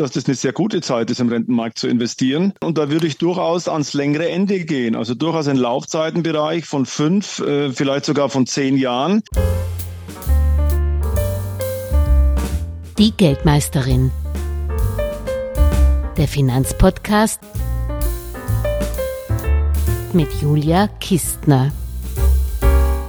[0.00, 2.52] dass das eine sehr gute Zeit ist, im Rentenmarkt zu investieren.
[2.62, 4.94] Und da würde ich durchaus ans längere Ende gehen.
[4.94, 9.22] Also durchaus einen Laufzeitenbereich von fünf, äh, vielleicht sogar von zehn Jahren.
[12.98, 14.10] Die Geldmeisterin.
[16.16, 17.40] Der Finanzpodcast
[20.12, 21.70] mit Julia Kistner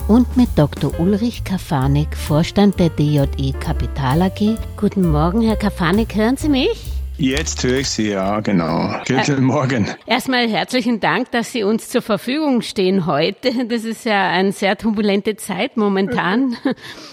[0.10, 1.00] und mit Dr.
[1.00, 4.58] Ulrich Kafanik, Vorstand der DJE Kapital AG.
[4.76, 6.92] Guten Morgen, Herr Kafanik, hören Sie mich?
[7.20, 8.92] Jetzt höre ich Sie, ja, genau.
[9.08, 9.88] Guten Morgen.
[10.08, 13.68] Erstmal herzlichen Dank, dass Sie uns zur Verfügung stehen heute.
[13.68, 16.58] Das ist ja eine sehr turbulente Zeit momentan.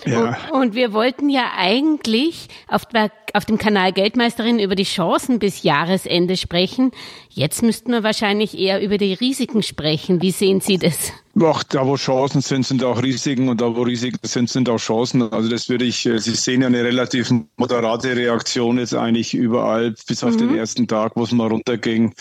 [0.07, 0.39] Ja.
[0.53, 2.83] Und, und wir wollten ja eigentlich auf,
[3.35, 6.93] auf dem Kanal Geldmeisterin über die Chancen bis Jahresende sprechen.
[7.29, 10.23] Jetzt müssten wir wahrscheinlich eher über die Risiken sprechen.
[10.23, 11.13] Wie sehen Sie das?
[11.43, 14.79] Ach, da wo Chancen sind, sind auch Risiken und da wo Risiken sind, sind auch
[14.79, 15.23] Chancen.
[15.33, 19.95] Also das würde ich, äh, Sie sehen ja eine relativ moderate Reaktion jetzt eigentlich überall,
[20.09, 20.39] bis auf mhm.
[20.39, 22.15] den ersten Tag, wo es mal runterging.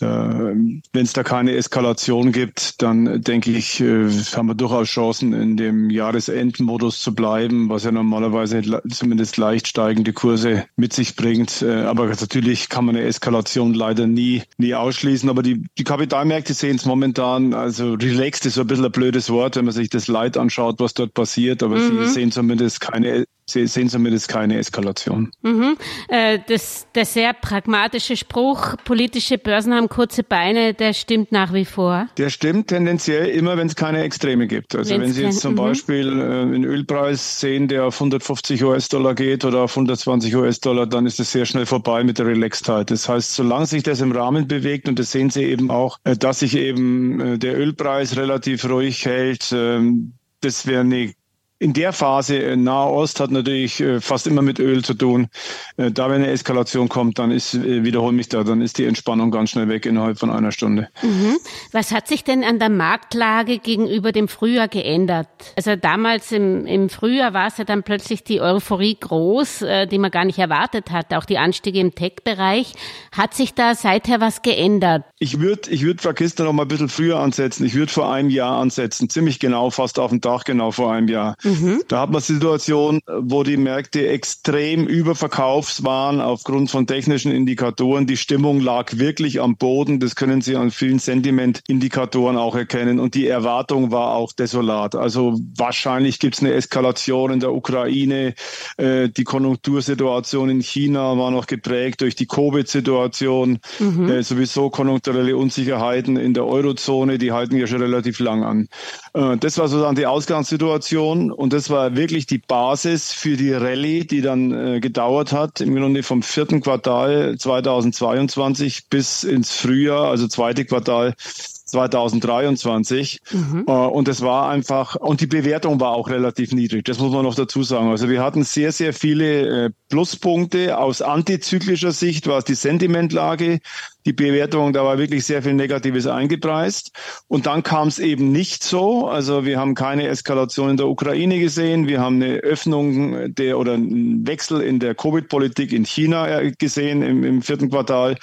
[0.00, 5.56] Wenn es da keine Eskalation gibt, dann denke ich, äh, haben wir durchaus Chancen, in
[5.56, 11.62] dem Jahresendmodus zu bleiben, was ja normalerweise zumindest leicht steigende Kurse mit sich bringt.
[11.62, 15.28] Äh, aber natürlich kann man eine Eskalation leider nie, nie ausschließen.
[15.28, 19.30] Aber die, die Kapitalmärkte sehen es momentan, also relaxed ist so ein bisschen ein blödes
[19.30, 21.62] Wort, wenn man sich das Leid anschaut, was dort passiert.
[21.62, 22.04] Aber mhm.
[22.04, 25.30] sie sehen zumindest keine Sie sehen zumindest keine Eskalation.
[25.42, 25.76] Mhm.
[26.08, 31.64] Äh, das, der sehr pragmatische Spruch, politische Börsen haben kurze Beine, der stimmt nach wie
[31.64, 32.08] vor?
[32.18, 34.74] Der stimmt tendenziell immer, wenn es keine Extreme gibt.
[34.74, 35.56] Also wenn's wenn Sie jetzt zum mhm.
[35.58, 41.06] Beispiel äh, einen Ölpreis sehen, der auf 150 US-Dollar geht oder auf 120 US-Dollar, dann
[41.06, 42.90] ist es sehr schnell vorbei mit der Relaxedheit.
[42.90, 46.16] Das heißt, solange sich das im Rahmen bewegt, und das sehen Sie eben auch, äh,
[46.16, 51.12] dass sich eben der Ölpreis relativ ruhig hält, ähm, das wäre eine
[51.60, 55.28] in der Phase äh, Nahost hat natürlich äh, fast immer mit Öl zu tun.
[55.76, 59.30] Äh, da, wenn eine Eskalation kommt, dann ist, wiederhol mich da, dann ist die Entspannung
[59.30, 60.88] ganz schnell weg innerhalb von einer Stunde.
[61.02, 61.36] Mhm.
[61.70, 65.28] Was hat sich denn an der Marktlage gegenüber dem Frühjahr geändert?
[65.54, 70.10] Also damals im, im Frühjahr war es ja dann plötzlich die Euphorie groß, die man
[70.10, 72.72] gar nicht erwartet hatte, auch die Anstiege im Tech-Bereich.
[73.12, 75.04] Hat sich da seither was geändert?
[75.18, 77.66] Ich würde, ich würde Frau Kistner noch mal ein bisschen früher ansetzen.
[77.66, 81.08] Ich würde vor einem Jahr ansetzen, ziemlich genau, fast auf den Tag genau vor einem
[81.08, 81.36] Jahr.
[81.42, 81.49] Mhm.
[81.50, 81.82] Mhm.
[81.88, 88.06] Da hat man Situation, wo die Märkte extrem überverkaufs waren aufgrund von technischen Indikatoren.
[88.06, 90.00] Die Stimmung lag wirklich am Boden.
[90.00, 93.00] Das können Sie an vielen Sentimentindikatoren auch erkennen.
[93.00, 94.94] Und die Erwartung war auch desolat.
[94.94, 98.34] Also wahrscheinlich gibt es eine Eskalation in der Ukraine.
[98.76, 103.58] Äh, die Konjunktursituation in China war noch geprägt durch die Covid-Situation.
[103.78, 104.08] Mhm.
[104.08, 108.68] Äh, sowieso konjunkturelle Unsicherheiten in der Eurozone, die halten ja schon relativ lang an.
[109.14, 111.32] Äh, das war sozusagen die Ausgangssituation.
[111.40, 115.74] Und das war wirklich die Basis für die Rallye, die dann äh, gedauert hat, im
[115.74, 123.22] Grunde vom vierten Quartal 2022 bis ins Frühjahr, also zweite Quartal 2023.
[123.32, 123.64] Mhm.
[123.66, 127.22] Äh, und es war einfach, und die Bewertung war auch relativ niedrig, das muss man
[127.22, 127.88] noch dazu sagen.
[127.88, 133.60] Also wir hatten sehr, sehr viele äh, Pluspunkte aus antizyklischer Sicht, was die Sentimentlage,
[134.10, 136.90] die Bewertung, da war wirklich sehr viel Negatives eingepreist.
[137.28, 139.06] Und dann kam es eben nicht so.
[139.06, 141.86] Also wir haben keine Eskalation in der Ukraine gesehen.
[141.86, 147.02] Wir haben eine Öffnung der oder einen Wechsel in der Covid-Politik in China äh, gesehen
[147.02, 148.16] im, im, vierten Quartal.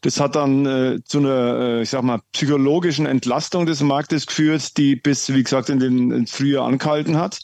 [0.00, 4.78] Das hat dann äh, zu einer, äh, ich sag mal, psychologischen Entlastung des Marktes geführt,
[4.78, 7.40] die bis, wie gesagt, in den Frühjahr angehalten hat.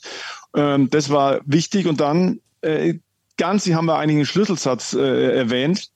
[0.57, 1.87] Ähm, das war wichtig.
[1.87, 2.95] Und dann äh,
[3.37, 5.91] ganz, Sie haben ja einen Schlüsselsatz äh, erwähnt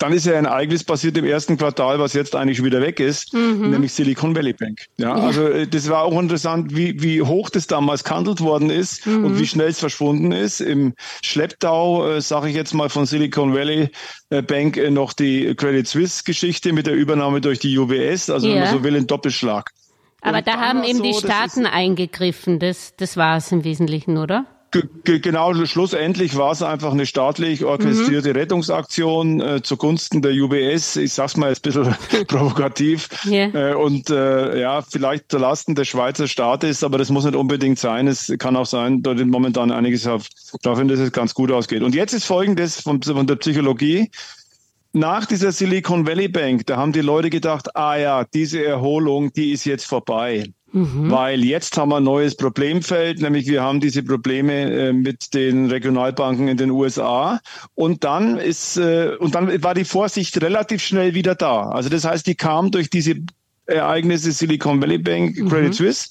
[0.00, 3.00] dann ist ja ein Ereignis passiert im ersten Quartal, was jetzt eigentlich schon wieder weg
[3.00, 3.70] ist, mhm.
[3.70, 4.86] nämlich Silicon Valley Bank.
[4.96, 8.70] Ja, ja, also äh, das war auch interessant, wie, wie hoch das damals gehandelt worden
[8.70, 9.26] ist mhm.
[9.26, 10.60] und wie schnell es verschwunden ist.
[10.60, 13.90] Im Schlepptau, äh, sage ich jetzt mal von Silicon Valley
[14.30, 18.48] äh, Bank, äh, noch die Credit Suisse Geschichte mit der Übernahme durch die UBS, also
[18.48, 18.54] ja.
[18.54, 19.70] wenn man so will, ein Doppelschlag.
[20.22, 24.16] Aber und da haben eben so, die Staaten eingegriffen, das, das war es im Wesentlichen,
[24.16, 24.46] oder?
[25.04, 28.36] Genau, schlussendlich war es einfach eine staatlich orchestrierte mhm.
[28.36, 30.96] Rettungsaktion äh, zugunsten der UBS.
[30.96, 33.08] Ich sag's mal jetzt ein bisschen provokativ.
[33.26, 33.72] Yeah.
[33.72, 38.06] Äh, und äh, ja, vielleicht zulasten des Schweizer Staates, aber das muss nicht unbedingt sein.
[38.06, 40.26] Es kann auch sein, dort momentan einiges auf,
[40.62, 41.82] dafür, dass es ganz gut ausgeht.
[41.82, 44.10] Und jetzt ist folgendes von, von der Psychologie
[44.92, 49.52] nach dieser Silicon Valley Bank, da haben die Leute gedacht, ah ja, diese Erholung, die
[49.52, 50.52] ist jetzt vorbei.
[50.72, 51.10] Mhm.
[51.10, 55.66] Weil jetzt haben wir ein neues Problemfeld, nämlich wir haben diese Probleme äh, mit den
[55.70, 57.40] Regionalbanken in den USA.
[57.74, 61.70] Und dann ist, äh, und dann war die Vorsicht relativ schnell wieder da.
[61.70, 63.16] Also das heißt, die kam durch diese
[63.66, 65.72] Ereignisse Silicon Valley Bank, Credit mhm.
[65.72, 66.08] Suisse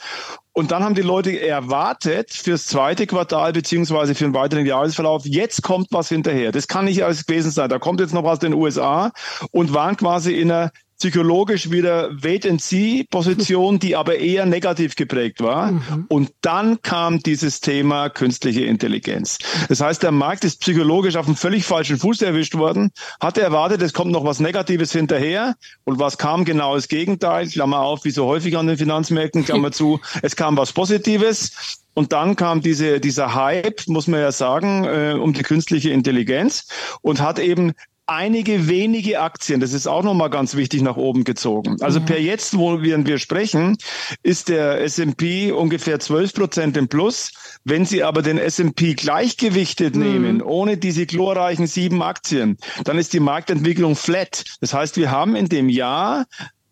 [0.53, 5.61] Und dann haben die Leute erwartet fürs zweite Quartal beziehungsweise für den weiteren Jahresverlauf, jetzt
[5.61, 6.51] kommt was hinterher.
[6.51, 7.69] Das kann nicht alles gewesen sein.
[7.69, 9.11] Da kommt jetzt noch was aus den USA
[9.51, 15.71] und waren quasi in einer psychologisch wieder Wait-and-See-Position, die aber eher negativ geprägt war.
[15.71, 16.05] Mhm.
[16.09, 19.37] Und dann kam dieses Thema künstliche Intelligenz.
[19.69, 22.91] Das heißt, der Markt ist psychologisch auf einem völlig falschen Fuß erwischt worden,
[23.21, 25.55] hatte erwartet, es kommt noch was Negatives hinterher.
[25.85, 27.47] Und was kam genau das Gegenteil?
[27.47, 29.99] Klammer auf, wie so häufig an den Finanzmärkten, Klammer zu.
[30.21, 31.79] Es kam was Positives.
[31.93, 36.67] Und dann kam diese, dieser Hype, muss man ja sagen, äh, um die künstliche Intelligenz
[37.01, 37.73] und hat eben
[38.09, 41.77] einige wenige Aktien, das ist auch nochmal ganz wichtig, nach oben gezogen.
[41.81, 42.05] Also ja.
[42.05, 43.77] per jetzt, wo wir, wir sprechen,
[44.23, 47.31] ist der S&P ungefähr 12 Prozent im Plus.
[47.63, 50.01] Wenn Sie aber den S&P gleichgewichtet mhm.
[50.01, 54.43] nehmen, ohne diese glorreichen sieben Aktien, dann ist die Marktentwicklung flat.
[54.61, 56.25] Das heißt, wir haben in dem Jahr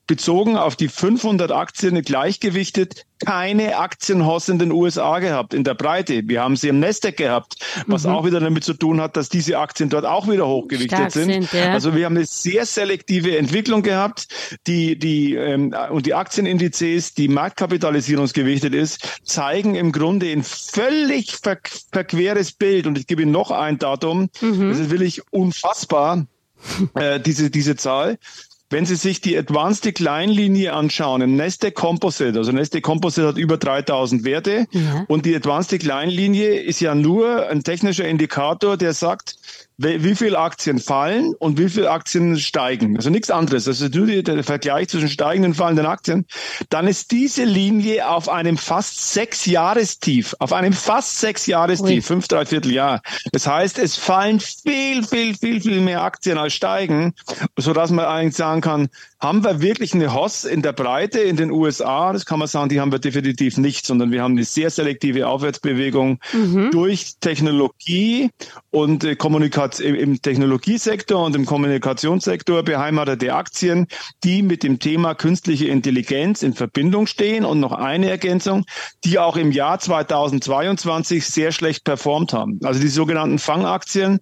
[0.07, 6.21] bezogen auf die 500 Aktien gleichgewichtet keine Aktienhoss in den USA gehabt, in der Breite.
[6.25, 7.55] Wir haben sie im Nasdaq gehabt,
[7.87, 8.11] was mhm.
[8.11, 11.31] auch wieder damit zu tun hat, dass diese Aktien dort auch wieder hochgewichtet sind.
[11.31, 11.73] sind ja.
[11.73, 14.27] Also wir haben eine sehr selektive Entwicklung gehabt,
[14.67, 21.57] die, die, ähm, und die Aktienindizes, die marktkapitalisierungsgewichtet ist, zeigen im Grunde ein völlig ver
[21.91, 22.85] verqueres Bild.
[22.85, 24.69] Und ich gebe Ihnen noch ein Datum, mhm.
[24.69, 26.27] das ist wirklich unfassbar,
[26.93, 28.19] äh, diese, diese Zahl.
[28.69, 33.37] Wenn Sie sich die Advanced Decline Linie anschauen, im Neste Composite, also Neste Composite hat
[33.37, 35.05] über 3000 Werte ja.
[35.07, 39.37] und die Advanced Decline Linie ist ja nur ein technischer Indikator, der sagt,
[39.77, 42.97] wie viele Aktien fallen und wie viele Aktien steigen.
[42.97, 43.67] Also nichts anderes.
[43.67, 46.25] Also nur der Vergleich zwischen steigenden und fallenden Aktien.
[46.69, 52.27] Dann ist diese Linie auf einem fast sechs Jahrestief, auf einem fast sechs Jahrestief, fünf,
[52.27, 53.01] dreiviertel Jahr.
[53.31, 57.13] Das heißt, es fallen viel, viel, viel, viel mehr Aktien als steigen,
[57.55, 58.89] so dass man eigentlich sagen kann,
[59.19, 62.13] haben wir wirklich eine Hoss in der Breite in den USA?
[62.13, 65.27] Das kann man sagen, die haben wir definitiv nicht, sondern wir haben eine sehr selektive
[65.27, 66.69] Aufwärtsbewegung mhm.
[66.71, 68.29] durch Technologie
[68.69, 69.15] und äh,
[69.79, 73.87] Im Technologiesektor und im Kommunikationssektor beheimatete Aktien,
[74.23, 78.65] die mit dem Thema künstliche Intelligenz in Verbindung stehen und noch eine Ergänzung,
[79.03, 82.59] die auch im Jahr 2022 sehr schlecht performt haben.
[82.63, 84.19] Also die sogenannten Fangaktien,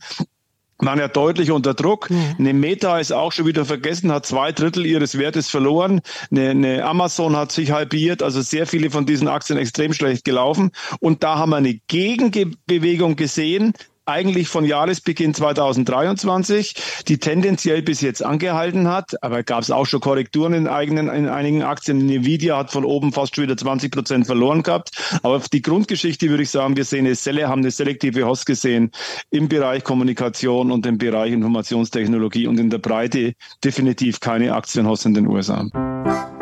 [0.78, 2.10] waren ja deutlich unter Druck.
[2.10, 2.36] Mhm.
[2.38, 6.02] Eine Meta ist auch schon wieder vergessen, hat zwei Drittel ihres Wertes verloren.
[6.32, 10.72] Eine, eine Amazon hat sich halbiert, also sehr viele von diesen Aktien extrem schlecht gelaufen.
[11.00, 13.74] Und da haben wir eine Gegenbewegung gesehen,
[14.06, 16.76] eigentlich von Jahresbeginn 2023,
[17.08, 21.28] die tendenziell bis jetzt angehalten hat, aber gab es auch schon Korrekturen in, eigenen, in
[21.28, 22.08] einigen Aktien.
[22.08, 24.92] Nvidia hat von oben fast schon wieder 20 Prozent verloren gehabt.
[25.24, 28.92] Aber die Grundgeschichte würde ich sagen, wir sehen eine Selle, haben eine selektive Host gesehen
[29.32, 35.14] im Bereich Kommunikation und im Bereich Informationstechnologie und in der Breite definitiv keine Aktienhost in
[35.14, 36.35] den USA.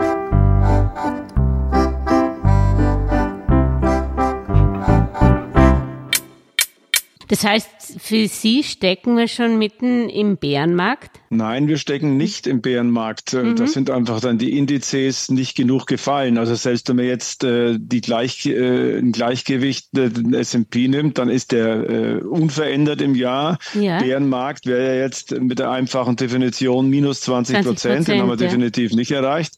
[7.34, 11.20] Das heißt, für Sie stecken wir schon mitten im Bärenmarkt?
[11.32, 13.34] Nein, wir stecken nicht im Bärenmarkt.
[13.34, 13.56] Äh, mhm.
[13.56, 16.38] Da sind einfach dann die Indizes nicht genug gefallen.
[16.38, 21.18] Also selbst wenn man jetzt äh, die Gleich, äh, ein Gleichgewicht äh, den S&P nimmt,
[21.18, 23.58] dann ist der äh, unverändert im Jahr.
[23.74, 23.98] Ja.
[23.98, 28.08] Bärenmarkt wäre ja jetzt mit der einfachen Definition minus 20 Prozent.
[28.10, 29.56] Den haben wir definitiv nicht erreicht.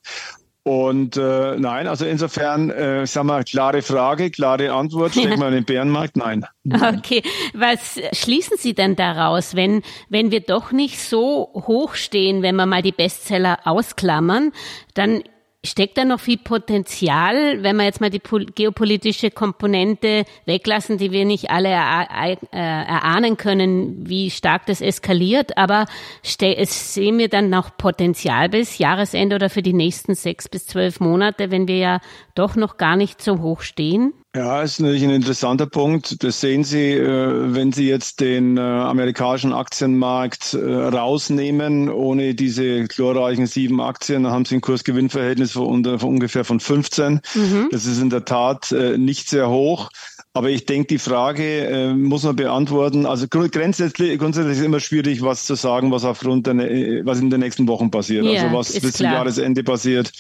[0.68, 5.54] Und äh, nein, also insofern, äh, sag mal, klare Frage, klare Antwort, stecken wir in
[5.54, 6.18] den Bärenmarkt?
[6.18, 6.44] Nein.
[6.68, 7.22] Okay,
[7.54, 12.66] was schließen Sie denn daraus, wenn, wenn wir doch nicht so hoch stehen, wenn wir
[12.66, 14.54] mal die Bestseller ausklammern,
[14.96, 15.22] dann
[15.66, 18.22] Steckt da noch viel Potenzial, wenn wir jetzt mal die
[18.56, 25.86] geopolitische Komponente weglassen, die wir nicht alle äh, erahnen können, wie stark das eskaliert, aber
[26.24, 31.52] sehen wir dann noch Potenzial bis Jahresende oder für die nächsten sechs bis zwölf Monate,
[31.52, 32.00] wenn wir ja
[32.36, 34.14] doch noch gar nicht so hoch stehen?
[34.36, 36.22] Ja, ist natürlich ein interessanter Punkt.
[36.22, 42.84] Das sehen Sie, äh, wenn Sie jetzt den äh, amerikanischen Aktienmarkt äh, rausnehmen, ohne diese
[42.84, 47.22] glorreichen sieben Aktien, dann haben Sie ein Kursgewinnverhältnis von, ungefähr von 15.
[47.34, 47.70] Mhm.
[47.72, 49.90] Das ist in der Tat nicht sehr hoch.
[50.36, 53.06] Aber ich denke, die Frage äh, muss man beantworten.
[53.06, 56.56] Also grundsätzlich, grundsätzlich ist immer schwierig, was zu sagen, was aufgrund der,
[57.06, 58.26] was in den nächsten Wochen passiert.
[58.26, 60.12] Ja, also was bis zum Jahresende passiert.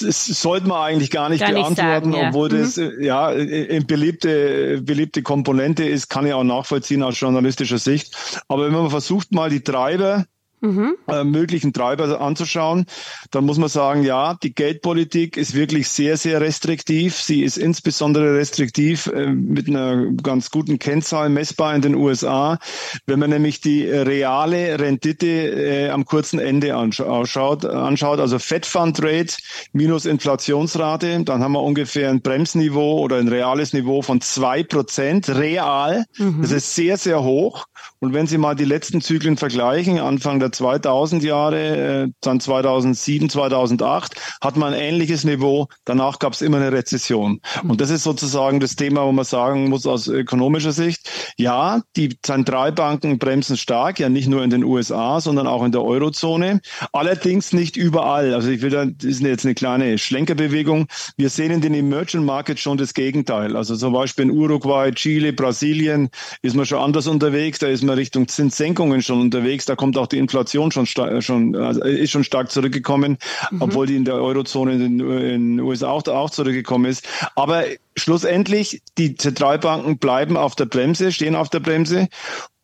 [0.00, 2.28] Das, sollte man eigentlich gar nicht gar beantworten, nicht sagen, ja.
[2.28, 2.58] obwohl mhm.
[2.58, 7.78] das äh, ja eine äh, beliebte, beliebte Komponente ist, kann ich auch nachvollziehen aus journalistischer
[7.78, 8.16] Sicht.
[8.48, 10.24] Aber wenn man versucht, mal die Treiber
[10.60, 10.94] mhm.
[11.08, 12.86] äh, möglichen Treiber anzuschauen,
[13.30, 17.16] dann muss man sagen, ja, die Geldpolitik ist wirklich sehr, sehr restriktiv.
[17.16, 22.58] Sie ist insbesondere restriktiv äh, mit einer ganz guten Kennzahl messbar in den USA.
[23.06, 29.02] Wenn man nämlich die reale Rendite äh, am kurzen Ende anschaut, anschaut, also Fed Fund
[29.02, 29.36] Rate
[29.72, 35.28] minus Inflationsrate, dann haben wir ungefähr ein Bremsniveau oder ein reales Niveau von zwei Prozent
[35.28, 36.04] real.
[36.18, 36.42] Mhm.
[36.42, 37.66] Das ist sehr, sehr hoch.
[38.00, 43.30] Und wenn Sie mal die letzten Zyklen vergleichen, Anfang der 2000 Jahre, äh, dann 2007,
[43.30, 45.68] 2008, hat man ein ähnliches Niveau.
[45.84, 47.40] Danach gab es immer eine Rezession.
[47.66, 52.16] Und das ist sozusagen das Thema, wo man sagen muss aus ökonomischer Sicht, ja, die
[52.22, 56.60] Zentralbanken bremsen stark, ja nicht nur in den USA, sondern auch in der Eurozone.
[56.92, 58.34] Allerdings nicht überall.
[58.34, 60.86] Also ich will da, das ist jetzt eine kleine Schlenkerbewegung.
[61.16, 63.56] Wir sehen in den Emerging Markets schon das Gegenteil.
[63.56, 66.08] Also zum Beispiel in Uruguay, Chile, Brasilien
[66.42, 67.58] ist man schon anders unterwegs.
[67.58, 69.64] Da ist man Richtung Zinssenkungen schon unterwegs.
[69.64, 70.86] Da kommt auch die Inflation schon,
[71.22, 73.18] schon also ist schon stark zurückgekommen,
[73.50, 73.62] mhm.
[73.62, 77.06] obwohl die in der Eurozone in den USA auch, auch zurückgekommen ist.
[77.34, 77.64] Aber
[77.96, 82.08] schlussendlich, die Zentralbanken bleiben auf der Bremse, stehen auf der Bremse.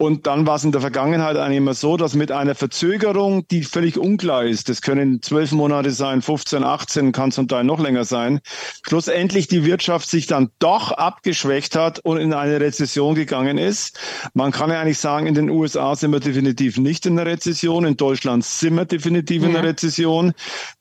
[0.05, 3.63] Und dann war es in der Vergangenheit eigentlich immer so, dass mit einer Verzögerung, die
[3.63, 8.05] völlig unklar ist, das können zwölf Monate sein, 15, 18, kann zum Teil noch länger
[8.05, 8.41] sein,
[8.87, 13.99] schlussendlich die Wirtschaft sich dann doch abgeschwächt hat und in eine Rezession gegangen ist.
[14.35, 17.87] Man kann ja eigentlich sagen, in den USA sind wir definitiv nicht in der Rezession,
[17.87, 19.49] in Deutschland sind wir definitiv ja.
[19.49, 20.35] in der Rezession.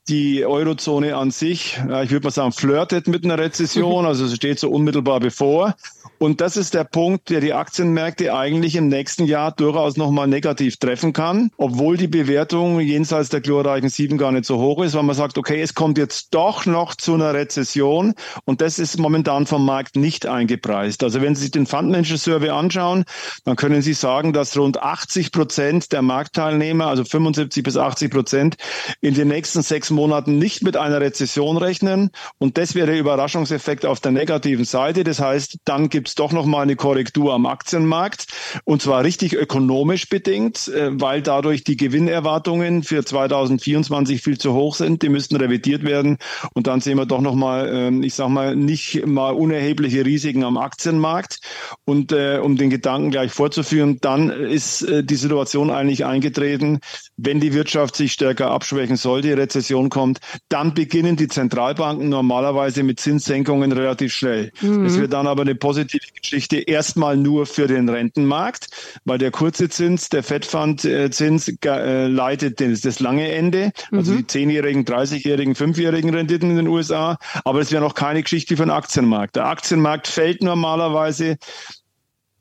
[0.09, 4.59] Die Eurozone an sich, ich würde mal sagen, flirtet mit einer Rezession, also es steht
[4.59, 5.75] so unmittelbar bevor.
[6.17, 10.77] Und das ist der Punkt, der die Aktienmärkte eigentlich im nächsten Jahr durchaus nochmal negativ
[10.77, 15.03] treffen kann, obwohl die Bewertung jenseits der glorreichen sieben gar nicht so hoch ist, weil
[15.03, 18.13] man sagt, okay, es kommt jetzt doch noch zu einer Rezession
[18.45, 21.03] und das ist momentan vom Markt nicht eingepreist.
[21.03, 23.05] Also wenn Sie sich den Fundmenschen Survey anschauen,
[23.43, 28.55] dann können Sie sagen, dass rund 80 Prozent der Marktteilnehmer, also 75 bis 80 Prozent,
[29.01, 33.85] in den nächsten sechs Monaten nicht mit einer Rezession rechnen und das wäre der Überraschungseffekt
[33.85, 35.03] auf der negativen Seite.
[35.03, 38.27] Das heißt, dann gibt es doch noch mal eine Korrektur am Aktienmarkt
[38.65, 44.75] und zwar richtig ökonomisch bedingt, äh, weil dadurch die Gewinnerwartungen für 2024 viel zu hoch
[44.75, 45.01] sind.
[45.01, 46.17] Die müssten revidiert werden
[46.53, 50.43] und dann sehen wir doch noch mal, ähm, ich sag mal, nicht mal unerhebliche Risiken
[50.43, 51.39] am Aktienmarkt.
[51.85, 56.79] Und äh, um den Gedanken gleich vorzuführen, dann ist äh, die Situation eigentlich eingetreten,
[57.17, 62.99] wenn die Wirtschaft sich stärker abschwächen sollte, Rezession kommt, dann beginnen die Zentralbanken normalerweise mit
[62.99, 64.51] Zinssenkungen relativ schnell.
[64.61, 64.85] Mhm.
[64.85, 68.67] Es wird dann aber eine positive Geschichte erstmal nur für den Rentenmarkt,
[69.05, 74.17] weil der kurze Zins, der Fed-Fund-Zins äh, leitet das, das lange Ende, also mhm.
[74.17, 77.17] die zehnjährigen, 30-jährigen, fünfjährigen Renditen in den USA.
[77.43, 79.35] Aber es wäre noch keine Geschichte für den Aktienmarkt.
[79.35, 81.37] Der Aktienmarkt fällt normalerweise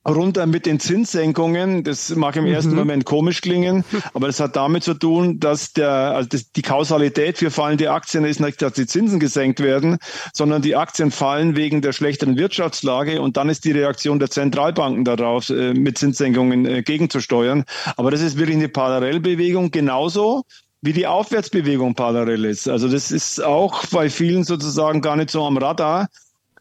[0.09, 1.85] runter mit den Zinssenkungen.
[1.85, 2.53] Das mag im mhm.
[2.53, 6.63] ersten Moment komisch klingen, aber das hat damit zu tun, dass der, also das, die
[6.63, 9.99] Kausalität für fallende Aktien ist nicht, dass die Zinsen gesenkt werden,
[10.33, 15.05] sondern die Aktien fallen wegen der schlechteren Wirtschaftslage und dann ist die Reaktion der Zentralbanken
[15.05, 17.65] darauf, äh, mit Zinssenkungen äh, gegenzusteuern.
[17.97, 20.45] Aber das ist wirklich eine Parallelbewegung, genauso
[20.83, 22.69] wie die Aufwärtsbewegung parallel ist.
[22.69, 26.09] Also das ist auch bei vielen sozusagen gar nicht so am Radar.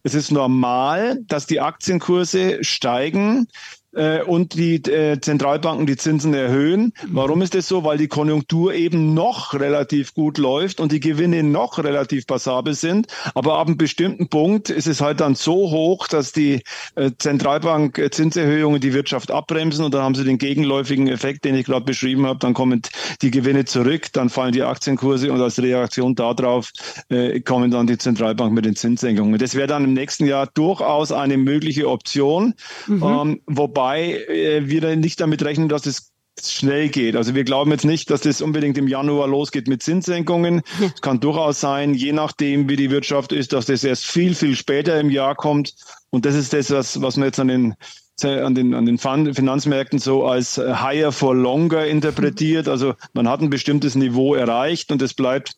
[0.04, 3.48] Es ist normal, dass die Aktienkurse steigen,
[3.94, 6.94] äh, und die äh, Zentralbanken die Zinsen erhöhen.
[7.08, 7.84] Warum ist das so?
[7.84, 13.08] Weil die Konjunktur eben noch relativ gut läuft und die Gewinne noch relativ passabel sind.
[13.34, 16.62] Aber ab einem bestimmten Punkt ist es halt dann so hoch, dass die
[16.96, 21.66] äh, Zentralbank Zinserhöhungen die Wirtschaft abbremsen und dann haben sie den gegenläufigen Effekt, den ich
[21.66, 22.40] gerade beschrieben habe.
[22.40, 22.82] Dann kommen
[23.22, 26.72] die Gewinne zurück, dann fallen die Aktienkurse und als Reaktion darauf
[27.10, 29.38] äh, kommen dann die Zentralbank mit den Zinssenkungen.
[29.38, 32.54] Das wäre dann im nächsten Jahr durchaus eine mögliche Option,
[32.88, 33.04] mhm.
[33.04, 36.12] ähm, wobei wobei äh, wir nicht damit rechnen, dass es
[36.42, 37.16] schnell geht.
[37.16, 40.62] Also wir glauben jetzt nicht, dass das unbedingt im Januar losgeht mit Zinssenkungen.
[40.80, 44.56] Es kann durchaus sein, je nachdem, wie die Wirtschaft ist, dass das erst viel, viel
[44.56, 45.76] später im Jahr kommt.
[46.10, 47.76] Und das ist das, was, was man jetzt an den
[48.24, 52.68] an den, an den Finanzmärkten so als higher for longer interpretiert.
[52.68, 55.54] Also man hat ein bestimmtes Niveau erreicht und es bleibt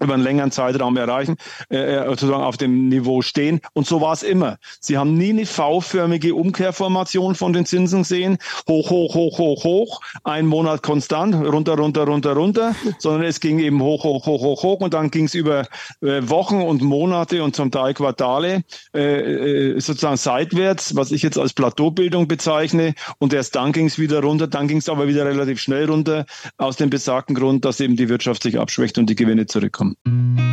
[0.00, 1.36] über einen längeren Zeitraum erreichen,
[1.70, 3.60] äh, äh, sozusagen auf dem Niveau stehen.
[3.74, 4.58] Und so war es immer.
[4.80, 8.38] Sie haben nie eine V-förmige Umkehrformation von den Zinsen gesehen.
[8.68, 10.00] Hoch, hoch, hoch, hoch, hoch.
[10.24, 12.74] Ein Monat konstant, runter, runter, runter, runter.
[12.98, 14.80] Sondern es ging eben hoch, hoch, hoch, hoch, hoch.
[14.80, 15.66] Und dann ging es über
[16.02, 18.62] äh, Wochen und Monate und zum Teil Quartale
[18.94, 22.94] äh, äh, sozusagen seitwärts, was ich jetzt als Plateaubildung bezeichne.
[23.18, 24.48] Und erst dann ging es wieder runter.
[24.48, 26.26] Dann ging es aber wieder relativ schnell runter.
[26.58, 30.43] Aus dem besagten Grund, dass eben die Wirtschaft sich abschwächt und die Gewinne zurückkommen machen.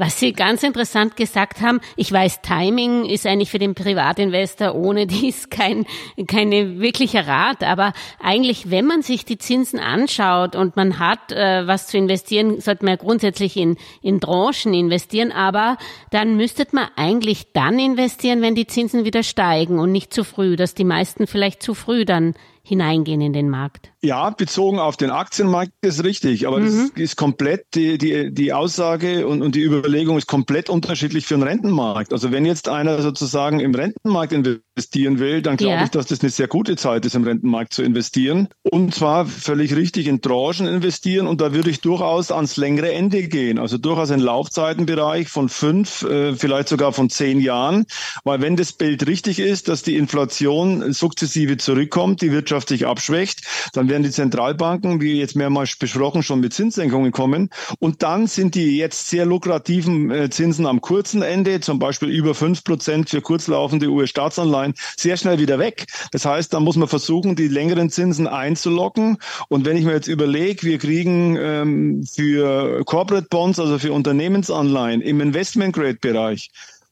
[0.00, 5.06] Was Sie ganz interessant gesagt haben, ich weiß, Timing ist eigentlich für den Privatinvestor ohne
[5.06, 5.84] dies kein,
[6.26, 11.66] keine wirklicher Rat, aber eigentlich, wenn man sich die Zinsen anschaut und man hat äh,
[11.66, 15.76] was zu investieren, sollte man ja grundsätzlich in, in Tranchen investieren, aber
[16.10, 20.56] dann müsste man eigentlich dann investieren, wenn die Zinsen wieder steigen und nicht zu früh,
[20.56, 23.89] dass die meisten vielleicht zu früh dann hineingehen in den Markt.
[24.02, 26.90] Ja, bezogen auf den Aktienmarkt ist richtig, aber mhm.
[26.94, 31.34] das ist komplett die, die, die Aussage und, und die Überlegung ist komplett unterschiedlich für
[31.34, 32.14] den Rentenmarkt.
[32.14, 35.84] Also wenn jetzt einer sozusagen im Rentenmarkt investieren will, dann glaube ja.
[35.84, 38.48] ich, dass das eine sehr gute Zeit ist, im Rentenmarkt zu investieren.
[38.62, 43.28] Und zwar völlig richtig in Tranchen investieren und da würde ich durchaus ans längere Ende
[43.28, 43.58] gehen.
[43.58, 47.84] Also durchaus einen Laufzeitenbereich von fünf, äh, vielleicht sogar von zehn Jahren.
[48.24, 53.42] Weil wenn das Bild richtig ist, dass die Inflation sukzessive zurückkommt, die Wirtschaft sich abschwächt,
[53.74, 57.50] dann werden die Zentralbanken, wie jetzt mehrmals besprochen, schon mit Zinssenkungen kommen.
[57.78, 62.34] Und dann sind die jetzt sehr lukrativen äh, Zinsen am kurzen Ende, zum Beispiel über
[62.34, 65.86] fünf Prozent für kurzlaufende US-Staatsanleihen, sehr schnell wieder weg.
[66.12, 69.18] Das heißt, da muss man versuchen, die längeren Zinsen einzulocken.
[69.48, 75.02] Und wenn ich mir jetzt überlege, wir kriegen ähm, für Corporate Bonds, also für Unternehmensanleihen
[75.02, 76.50] im Investment-Grade-Bereich,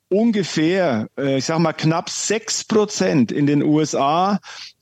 [0.08, 4.38] ungefähr, äh, ich sag mal knapp sechs Prozent in den USA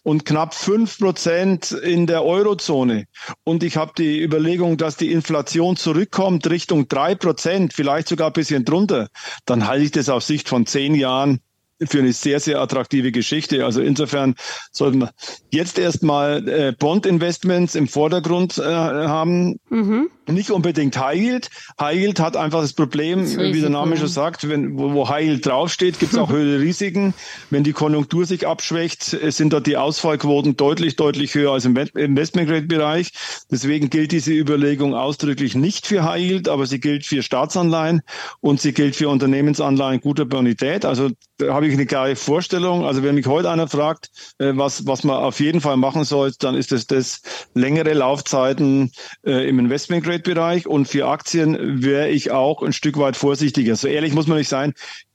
[0.06, 3.06] und knapp fünf Prozent in der Eurozone.
[3.42, 8.32] Und ich habe die Überlegung, dass die Inflation zurückkommt Richtung drei Prozent, vielleicht sogar ein
[8.32, 9.08] bisschen drunter,
[9.46, 11.40] dann halte ich das auf Sicht von zehn Jahren
[11.84, 13.64] für eine sehr, sehr attraktive Geschichte.
[13.64, 14.36] Also insofern
[14.70, 15.10] sollten wir
[15.50, 19.58] jetzt erstmal äh, Bond-Investments im Vordergrund äh, haben.
[19.70, 20.08] Mhm.
[20.28, 21.50] Nicht unbedingt High Yield.
[21.80, 25.08] High Yield hat einfach das Problem, das wie der Name schon sagt, wenn, wo, wo
[25.08, 27.14] High Yield draufsteht, gibt es auch höhere Risiken.
[27.50, 31.76] Wenn die Konjunktur sich abschwächt, äh, sind dort die Ausfallquoten deutlich, deutlich höher als im
[31.76, 33.12] Investment-Grade-Bereich.
[33.50, 38.02] Deswegen gilt diese Überlegung ausdrücklich nicht für High Yield, aber sie gilt für Staatsanleihen
[38.40, 40.84] und sie gilt für Unternehmensanleihen guter Bonität.
[40.84, 42.84] Also da habe ich eine klare Vorstellung.
[42.84, 46.32] Also wenn mich heute einer fragt, äh, was, was man auf jeden Fall machen soll,
[46.38, 47.22] dann ist es das
[47.54, 48.90] längere Laufzeiten
[49.24, 53.76] äh, im Investment Bereich und für Aktien wäre ich auch ein Stück weit vorsichtiger.
[53.76, 54.74] So ehrlich muss man nicht sein.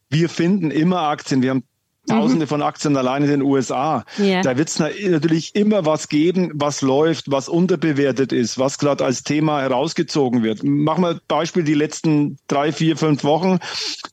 [0.10, 1.42] Wir finden immer Aktien.
[1.42, 1.64] Wir haben
[2.08, 2.50] Tausende mhm.
[2.50, 4.04] von Aktien allein in den USA.
[4.18, 4.42] Yeah.
[4.42, 9.24] Da wird es natürlich immer was geben, was läuft, was unterbewertet ist, was gerade als
[9.24, 10.64] Thema herausgezogen wird.
[10.64, 13.60] Machen wir Beispiel die letzten drei, vier, fünf Wochen.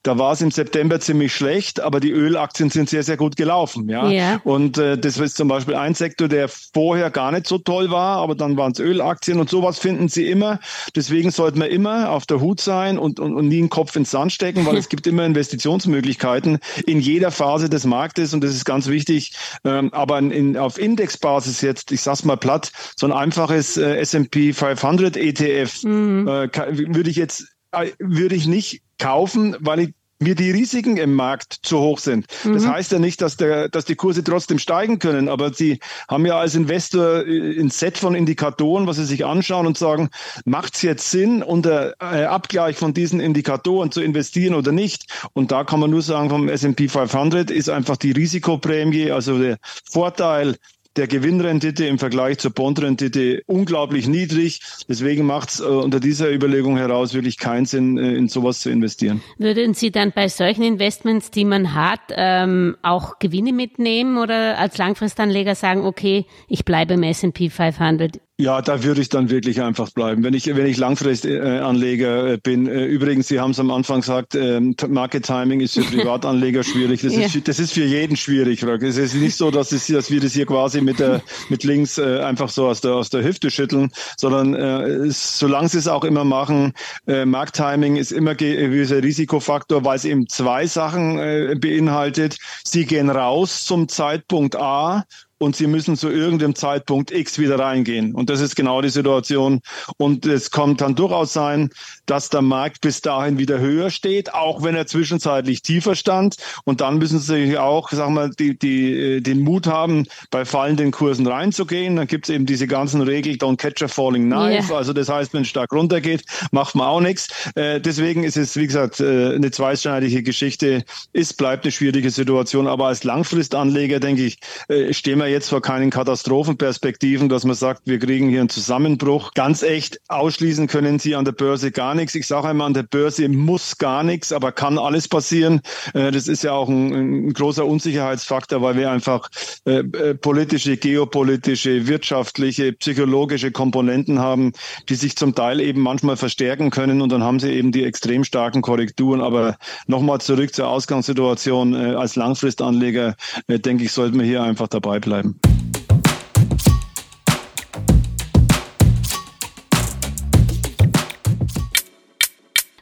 [0.03, 3.89] Da war es im September ziemlich schlecht, aber die Ölaktien sind sehr, sehr gut gelaufen.
[3.89, 4.07] Ja.
[4.07, 4.41] Yeah.
[4.43, 8.17] Und äh, das ist zum Beispiel ein Sektor, der vorher gar nicht so toll war,
[8.17, 10.59] aber dann waren es Ölaktien und sowas finden Sie immer.
[10.95, 14.11] Deswegen sollten wir immer auf der Hut sein und, und, und nie einen Kopf ins
[14.11, 18.51] Sand stecken, weil es gibt immer Investitionsmöglichkeiten in jeder Phase des des Marktes und das
[18.51, 19.33] ist ganz wichtig.
[19.63, 24.53] Ähm, aber in, auf Indexbasis jetzt, ich sag's mal platt, so ein einfaches äh, S&P
[24.53, 26.27] 500 ETF mhm.
[26.27, 26.49] äh,
[26.93, 31.59] würde ich jetzt äh, würde ich nicht kaufen, weil ich mir die Risiken im Markt
[31.63, 32.27] zu hoch sind.
[32.43, 32.53] Mhm.
[32.53, 35.79] Das heißt ja nicht, dass, der, dass die Kurse trotzdem steigen können, aber sie
[36.09, 40.09] haben ja als Investor äh, ein Set von Indikatoren, was sie sich anschauen und sagen,
[40.45, 45.05] macht es jetzt Sinn, unter äh, Abgleich von diesen Indikatoren zu investieren oder nicht?
[45.33, 49.57] Und da kann man nur sagen, vom S&P 500 ist einfach die Risikoprämie, also der
[49.89, 50.57] Vorteil
[50.95, 54.61] der Gewinnrendite im Vergleich zur Bondrendite unglaublich niedrig.
[54.87, 58.69] Deswegen macht es äh, unter dieser Überlegung heraus wirklich keinen Sinn, äh, in sowas zu
[58.69, 59.21] investieren.
[59.37, 64.77] Würden Sie dann bei solchen Investments, die man hat, ähm, auch Gewinne mitnehmen oder als
[64.77, 68.19] Langfristanleger sagen, okay, ich bleibe im S&P 500?
[68.41, 70.23] Ja, da würde ich dann wirklich einfach bleiben.
[70.23, 74.33] Wenn ich, wenn ich Langfristanleger äh, bin, äh, übrigens, Sie haben es am Anfang gesagt,
[74.33, 77.01] ähm, Market Timing ist für Privatanleger schwierig.
[77.01, 77.25] Das, ja.
[77.25, 78.63] ist, das ist für jeden schwierig.
[78.63, 81.97] Es ist nicht so, dass, es, dass wir das hier quasi mit der, mit links
[81.97, 86.05] äh, einfach so aus der, aus der Hüfte schütteln, sondern äh, solange Sie es auch
[86.05, 86.71] immer machen,
[87.07, 92.37] äh, Markttiming ist immer gewisser Risikofaktor, weil es eben zwei Sachen äh, beinhaltet.
[92.63, 95.03] Sie gehen raus zum Zeitpunkt A
[95.39, 98.13] und sie müssen zu irgendeinem Zeitpunkt X wieder reingehen.
[98.13, 99.61] Und das ist genau die Situation.
[99.97, 101.71] Und es kommt dann durchaus sein,
[102.09, 106.37] dass der Markt bis dahin wieder höher steht, auch wenn er zwischenzeitlich tiefer stand.
[106.63, 111.27] Und dann müssen sie auch, sag mal, die, die, den Mut haben, bei fallenden Kursen
[111.27, 111.95] reinzugehen.
[111.95, 114.69] Dann gibt es eben diese ganzen Regeln, don't catch a falling knife.
[114.69, 114.77] Yeah.
[114.77, 117.27] Also das heißt, wenn es stark runtergeht, macht man auch nichts.
[117.55, 120.83] Äh, deswegen ist es, wie gesagt, äh, eine zweischneidige Geschichte.
[121.13, 122.67] Es bleibt eine schwierige Situation.
[122.67, 127.83] Aber als Langfristanleger, denke ich, äh, stehen wir jetzt vor keinen Katastrophenperspektiven, dass man sagt,
[127.85, 129.33] wir kriegen hier einen Zusammenbruch.
[129.35, 132.15] Ganz echt ausschließen können Sie an der Börse gar nichts.
[132.15, 135.61] Ich sage einmal, an der Börse muss gar nichts, aber kann alles passieren.
[135.93, 139.29] Äh, das ist ja auch ein, ein großer Unsicherheitsfaktor, weil wir einfach
[139.65, 144.53] äh, äh, politische, geopolitische, wirtschaftliche, psychologische Komponenten haben,
[144.89, 148.23] die sich zum Teil eben manchmal verstärken können und dann haben Sie eben die extrem
[148.23, 149.21] starken Korrekturen.
[149.21, 149.57] Aber
[149.87, 151.75] nochmal zurück zur Ausgangssituation.
[151.75, 153.15] Als Langfristanleger,
[153.47, 155.39] denke ich, sollten wir hier einfach dabei bleiben.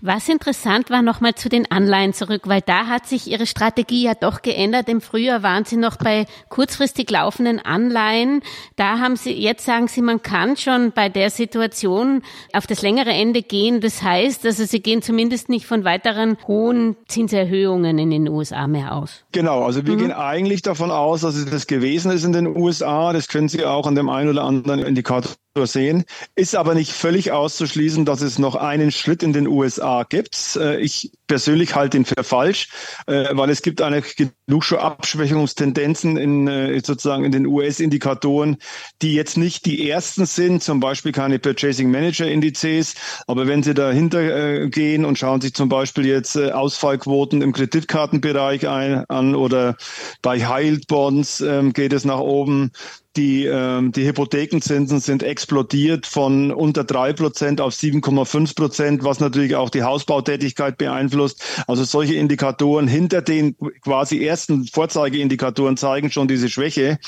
[0.01, 4.13] Was interessant war, nochmal zu den Anleihen zurück, weil da hat sich Ihre Strategie ja
[4.13, 4.89] doch geändert.
[4.89, 8.41] Im Frühjahr waren Sie noch bei kurzfristig laufenden Anleihen.
[8.75, 12.21] Da haben Sie, jetzt sagen Sie, man kann schon bei der Situation
[12.53, 13.81] auf das längere Ende gehen.
[13.81, 18.95] Das heißt, also Sie gehen zumindest nicht von weiteren hohen Zinserhöhungen in den USA mehr
[18.95, 19.23] aus.
[19.31, 19.99] Genau, also wir mhm.
[19.99, 23.13] gehen eigentlich davon aus, dass es das gewesen ist in den USA.
[23.13, 25.31] Das können Sie auch an dem einen oder anderen Indikator
[25.65, 26.05] sehen.
[26.35, 30.55] Ist aber nicht völlig auszuschließen, dass es noch einen Schritt in den USA gibt.
[30.55, 32.69] Äh, ich persönlich halte ihn für falsch,
[33.07, 38.57] äh, weil es gibt eine genug schon Abschwächungstendenzen in äh, sozusagen in den US-Indikatoren,
[39.01, 43.73] die jetzt nicht die ersten sind, zum Beispiel keine Purchasing Manager Indizes, aber wenn Sie
[43.73, 49.75] dahinter gehen und schauen sich zum Beispiel jetzt Ausfallquoten im Kreditkartenbereich ein, an oder
[50.21, 52.71] bei High Bonds ähm, geht es nach oben
[53.17, 59.55] die, ähm, die Hypothekenzinsen sind explodiert von unter drei Prozent auf 7,5 Prozent, was natürlich
[59.55, 61.43] auch die Hausbautätigkeit beeinflusst.
[61.67, 66.99] Also solche Indikatoren hinter den quasi ersten Vorzeigeindikatoren zeigen schon diese Schwäche.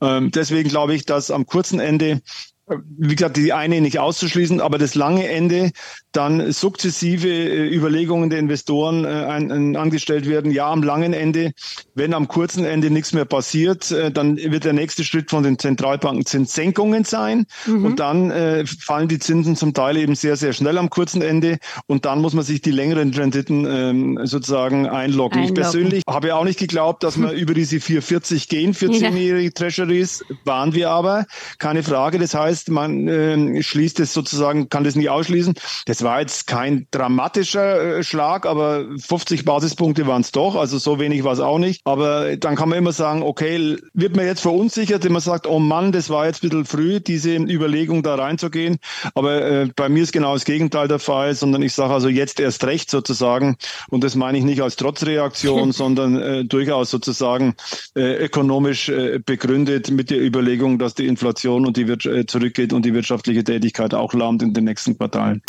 [0.00, 2.20] Ähm, deswegen glaube ich, dass am kurzen Ende
[2.66, 5.72] wie gesagt, die eine nicht auszuschließen, aber das lange Ende
[6.12, 10.50] dann sukzessive äh, Überlegungen der Investoren äh, ein, ein, angestellt werden.
[10.50, 11.52] Ja, am langen Ende,
[11.94, 15.58] wenn am kurzen Ende nichts mehr passiert, äh, dann wird der nächste Schritt von den
[15.58, 17.84] Zentralbanken Zinssenkungen sein mhm.
[17.84, 21.58] und dann äh, fallen die Zinsen zum Teil eben sehr, sehr schnell am kurzen Ende
[21.86, 25.04] und dann muss man sich die längeren Renditen ähm, sozusagen einloggen.
[25.14, 25.42] einloggen.
[25.44, 29.50] Ich persönlich habe auch nicht geglaubt, dass wir über diese 440 gehen für zehnjährige ja.
[29.50, 31.26] Treasuries, waren wir aber,
[31.58, 32.18] keine Frage.
[32.18, 35.54] Das heißt, heißt, man äh, schließt es sozusagen, kann das nicht ausschließen.
[35.86, 41.00] Das war jetzt kein dramatischer äh, Schlag, aber 50 Basispunkte waren es doch, also so
[41.00, 41.80] wenig war es auch nicht.
[41.84, 45.58] Aber dann kann man immer sagen, okay, wird man jetzt verunsichert, wenn man sagt, oh
[45.58, 48.78] Mann, das war jetzt ein bisschen früh, diese Überlegung da reinzugehen.
[49.14, 52.38] Aber äh, bei mir ist genau das Gegenteil der Fall, sondern ich sage also jetzt
[52.38, 53.56] erst recht sozusagen.
[53.88, 57.54] Und das meine ich nicht als Trotzreaktion, sondern äh, durchaus sozusagen
[57.96, 62.72] äh, ökonomisch äh, begründet mit der Überlegung, dass die Inflation und die wird äh, zurückgeht
[62.72, 65.42] und die wirtschaftliche Tätigkeit auch lahmt in den nächsten Quartalen.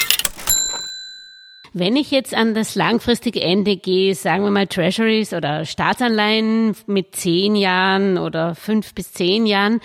[1.74, 7.18] Wenn ich jetzt an das langfristige Ende gehe, sagen wir mal Treasuries oder Staatsanleihen mit
[7.18, 9.82] zehn Jahren oder fünf bis zehn Jahren,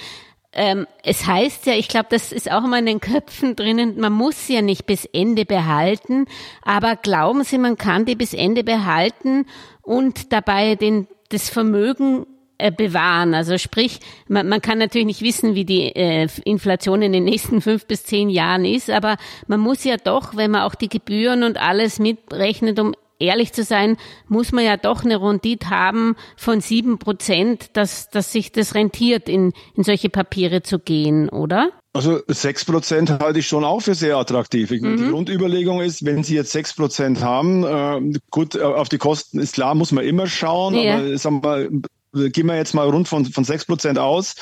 [0.52, 4.12] ähm, es heißt ja, ich glaube, das ist auch immer in den Köpfen drinnen, man
[4.12, 6.26] muss sie ja nicht bis Ende behalten,
[6.62, 9.46] aber glauben Sie, man kann die bis Ende behalten
[9.82, 12.26] und dabei den, das Vermögen
[12.60, 13.34] äh, bewahren.
[13.34, 17.60] Also sprich, man, man kann natürlich nicht wissen, wie die äh, Inflation in den nächsten
[17.60, 21.42] fünf bis zehn Jahren ist, aber man muss ja doch, wenn man auch die Gebühren
[21.42, 23.96] und alles mitrechnet, um ehrlich zu sein,
[24.28, 29.28] muss man ja doch eine Rendite haben von sieben Prozent, dass, dass sich das rentiert,
[29.28, 31.70] in, in solche Papiere zu gehen, oder?
[31.92, 34.70] Also sechs Prozent halte ich schon auch für sehr attraktiv.
[34.70, 34.96] Mhm.
[34.96, 39.40] Die Grundüberlegung ist, wenn Sie jetzt sechs Prozent haben, äh, gut, äh, auf die Kosten
[39.40, 40.98] ist klar, muss man immer schauen, ja.
[40.98, 41.68] aber sagen wir
[42.12, 44.34] gehen wir jetzt mal rund von, von 6 Prozent aus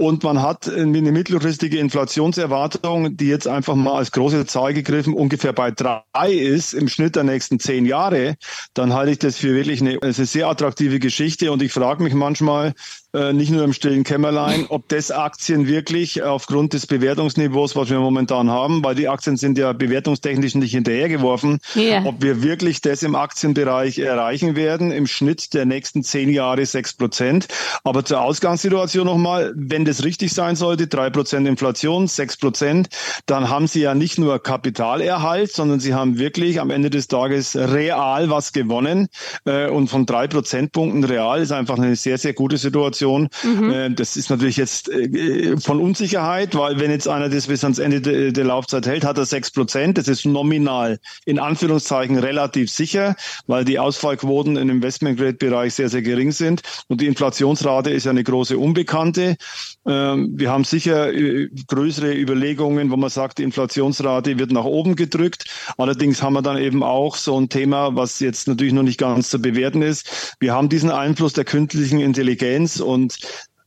[0.00, 5.52] und man hat eine mittelfristige Inflationserwartung, die jetzt einfach mal als große Zahl gegriffen ungefähr
[5.52, 8.36] bei drei ist im Schnitt der nächsten zehn Jahre,
[8.72, 12.14] dann halte ich das für wirklich eine, eine sehr attraktive Geschichte und ich frage mich
[12.14, 12.72] manchmal,
[13.12, 17.98] äh, nicht nur im stillen Kämmerlein, ob das Aktien wirklich aufgrund des Bewertungsniveaus, was wir
[17.98, 22.04] momentan haben, weil die Aktien sind ja bewertungstechnisch nicht hinterhergeworfen, yeah.
[22.04, 26.92] ob wir wirklich das im Aktienbereich erreichen werden, im Schnitt der nächsten zehn Jahre sechs
[26.92, 27.48] Prozent.
[27.82, 32.88] Aber zur Ausgangssituation nochmal, wenn das richtig sein sollte, drei Prozent Inflation, sechs Prozent,
[33.26, 37.56] dann haben Sie ja nicht nur Kapitalerhalt, sondern Sie haben wirklich am Ende des Tages
[37.56, 39.08] real was gewonnen.
[39.44, 43.28] Äh, und von drei Prozentpunkten real ist einfach eine sehr, sehr gute Situation.
[43.42, 43.70] Mhm.
[43.70, 47.78] Äh, das ist natürlich jetzt äh, von Unsicherheit, weil wenn jetzt einer das bis ans
[47.78, 49.98] Ende de, der Laufzeit hält, hat er sechs Prozent.
[49.98, 56.32] Das ist nominal in Anführungszeichen relativ sicher, weil die Ausfallquoten im Investment-Grade-Bereich sehr, sehr gering
[56.32, 56.62] sind.
[56.88, 59.36] Und die Inflationsrate ist ja eine große Unbekannte.
[59.86, 64.94] Ähm, wir haben sicher äh, größere Überlegungen, wo man sagt, die Inflationsrate wird nach oben
[64.94, 65.44] gedrückt.
[65.78, 69.30] Allerdings haben wir dann eben auch so ein Thema, was jetzt natürlich noch nicht ganz
[69.30, 70.36] zu bewerten ist.
[70.38, 73.18] Wir haben diesen Einfluss der künstlichen Intelligenz und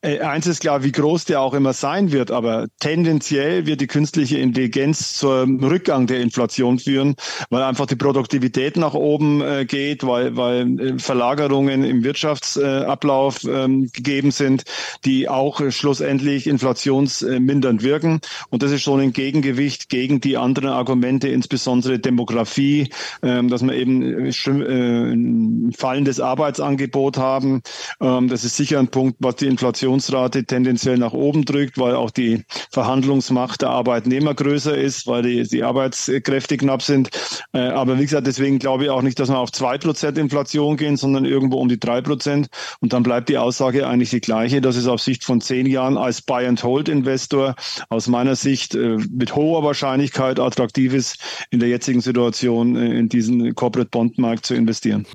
[0.03, 4.37] eins ist klar, wie groß der auch immer sein wird, aber tendenziell wird die künstliche
[4.37, 7.15] Intelligenz zum Rückgang der Inflation führen,
[7.49, 13.63] weil einfach die Produktivität nach oben äh, geht, weil, weil äh, Verlagerungen im Wirtschaftsablauf äh,
[13.63, 14.63] ähm, gegeben sind,
[15.05, 18.19] die auch äh, schlussendlich inflationsmindernd wirken.
[18.49, 22.89] Und das ist schon ein Gegengewicht gegen die anderen Argumente, insbesondere Demografie,
[23.21, 27.61] ähm, dass wir eben äh, ein fallendes Arbeitsangebot haben.
[28.01, 29.47] Ähm, das ist sicher ein Punkt, was die
[29.93, 35.43] Inflationsrate tendenziell nach oben drückt, weil auch die Verhandlungsmacht der Arbeitnehmer größer ist, weil die,
[35.43, 37.09] die Arbeitskräfte knapp sind.
[37.53, 40.77] Äh, aber wie gesagt, deswegen glaube ich auch nicht, dass wir auf zwei Prozent Inflation
[40.77, 42.47] gehen, sondern irgendwo um die drei Prozent.
[42.79, 45.97] Und dann bleibt die Aussage eigentlich die gleiche, dass es auf Sicht von zehn Jahren
[45.97, 47.55] als Buy-and-Hold-Investor
[47.89, 51.17] aus meiner Sicht äh, mit hoher Wahrscheinlichkeit attraktiv ist,
[51.51, 55.05] in der jetzigen Situation äh, in diesen Corporate Bond Markt zu investieren.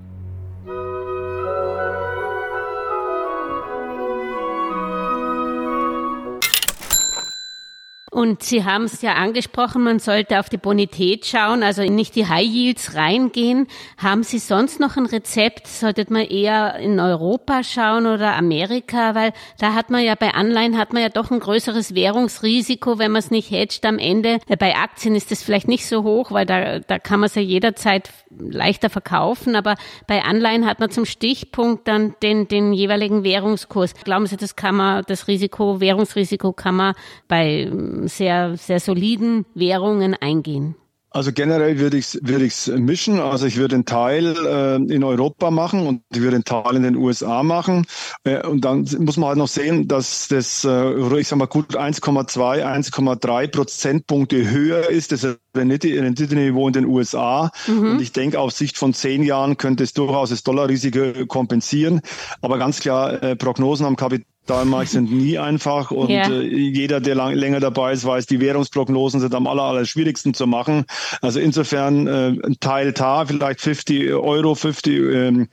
[8.19, 12.27] Und Sie haben es ja angesprochen, man sollte auf die Bonität schauen, also nicht die
[12.27, 13.69] High Yields reingehen.
[13.97, 15.69] Haben Sie sonst noch ein Rezept?
[15.69, 19.15] Sollte man eher in Europa schauen oder Amerika?
[19.15, 23.13] Weil da hat man ja bei Anleihen hat man ja doch ein größeres Währungsrisiko, wenn
[23.13, 24.41] man es nicht hedgt am Ende.
[24.59, 27.43] Bei Aktien ist es vielleicht nicht so hoch, weil da, da kann man es ja
[27.43, 29.55] jederzeit leichter verkaufen.
[29.55, 29.77] Aber
[30.09, 33.95] bei Anleihen hat man zum Stichpunkt dann den, den jeweiligen Währungskurs.
[34.03, 36.95] Glauben Sie, das kann man, das Risiko, Währungsrisiko kann man
[37.29, 37.71] bei
[38.09, 40.75] sehr, sehr soliden Währungen eingehen?
[41.11, 43.19] Also generell würde ich es würde ich's mischen.
[43.19, 46.83] Also ich würde einen Teil äh, in Europa machen und ich würde einen Teil in
[46.83, 47.87] den USA machen.
[48.25, 51.79] Äh, und dann muss man halt noch sehen, dass das, äh, ich sag mal, gut
[51.79, 57.51] 1,2, 1,3 Prozentpunkte höher ist, das Renditeniveau in den USA.
[57.67, 57.93] Mhm.
[57.93, 62.03] Und ich denke, auf Sicht von zehn Jahren könnte es durchaus das Dollarrisiko kompensieren.
[62.43, 66.27] Aber ganz klar, äh, Prognosen am Kapital Kapitalmarkt sind nie einfach und ja.
[66.27, 70.33] äh, jeder, der lang, länger dabei ist, weiß, die Währungsprognosen sind am aller, aller schwierigsten
[70.33, 70.87] zu machen.
[71.21, 75.49] Also insofern äh, Teil TAR, vielleicht 50 Euro, 50 ähm,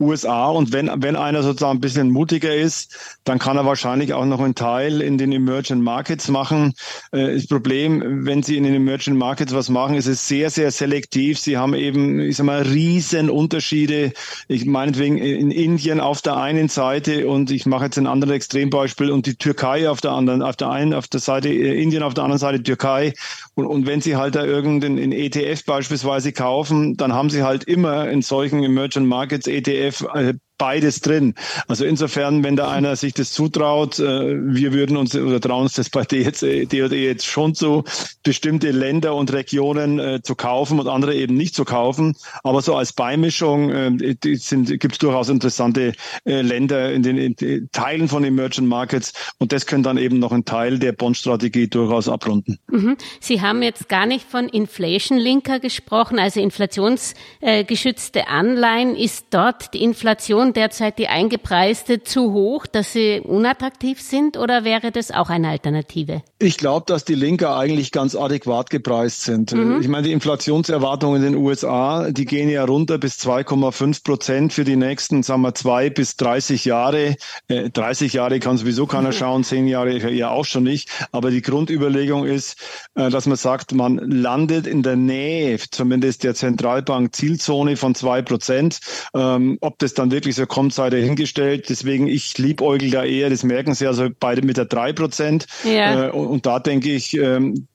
[0.00, 4.24] USA und wenn, wenn einer sozusagen ein bisschen mutiger ist, dann kann er wahrscheinlich auch
[4.24, 6.74] noch einen Teil in den Emerging Markets machen.
[7.12, 10.72] Äh, das Problem, wenn Sie in den Emerging Markets was machen, ist es sehr, sehr
[10.72, 11.38] selektiv.
[11.38, 14.12] Sie haben eben, ich sag mal, riesen Unterschiede.
[14.48, 19.10] Ich meinetwegen in Indien auf der einen Seite und ich mache jetzt einen anderen Extrembeispiel
[19.10, 22.14] und die Türkei auf der anderen, auf der einen, auf der Seite äh, Indien, auf
[22.14, 23.12] der anderen Seite Türkei.
[23.54, 28.08] Und, und wenn Sie halt da irgendeinen ETF beispielsweise kaufen, dann haben Sie halt immer
[28.08, 31.34] in solchen Emerging Markets ETF äh, beides drin.
[31.68, 35.72] Also insofern, wenn da einer sich das zutraut, äh, wir würden uns oder trauen uns
[35.72, 37.84] das bei DHE, DHE jetzt schon zu,
[38.22, 42.14] bestimmte Länder und Regionen äh, zu kaufen und andere eben nicht zu kaufen.
[42.44, 45.94] Aber so als Beimischung äh, gibt es durchaus interessante
[46.24, 50.44] Länder in den in Teilen von Emerging Markets und das können dann eben noch ein
[50.44, 52.58] Teil der Bondstrategie durchaus abrunden.
[52.68, 52.96] Mhm.
[53.20, 58.96] Sie haben jetzt gar nicht von Inflation Linker gesprochen, also inflationsgeschützte Anleihen.
[58.96, 64.92] Ist dort die Inflation derzeit die eingepreiste zu hoch, dass sie unattraktiv sind oder wäre
[64.92, 66.22] das auch eine Alternative?
[66.38, 69.52] Ich glaube, dass die Linke eigentlich ganz adäquat gepreist sind.
[69.52, 69.80] Mhm.
[69.80, 74.64] Ich meine, die Inflationserwartungen in den USA, die gehen ja runter bis 2,5 Prozent für
[74.64, 77.16] die nächsten, sagen wir, zwei bis 30 Jahre.
[77.48, 79.12] Äh, 30 Jahre kann sowieso keiner mhm.
[79.18, 80.88] schauen, zehn Jahre ja auch schon nicht.
[81.12, 82.56] Aber die Grundüberlegung ist,
[82.94, 88.22] äh, dass man sagt, man landet in der Nähe, zumindest der Zentralbank Zielzone von zwei
[88.22, 88.80] Prozent.
[89.14, 91.68] Ähm, ob das dann wirklich so kommt, sei dahingestellt.
[91.68, 95.46] Deswegen, ich liebäugel da eher, das merken Sie also beide mit der drei Prozent.
[95.64, 96.08] Ja.
[96.08, 97.66] Äh, und, und, da denke ich, ähm,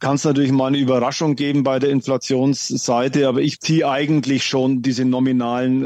[0.00, 4.80] kann es natürlich mal eine Überraschung geben bei der Inflationsseite, aber ich ziehe eigentlich schon
[4.80, 5.84] diese nominalen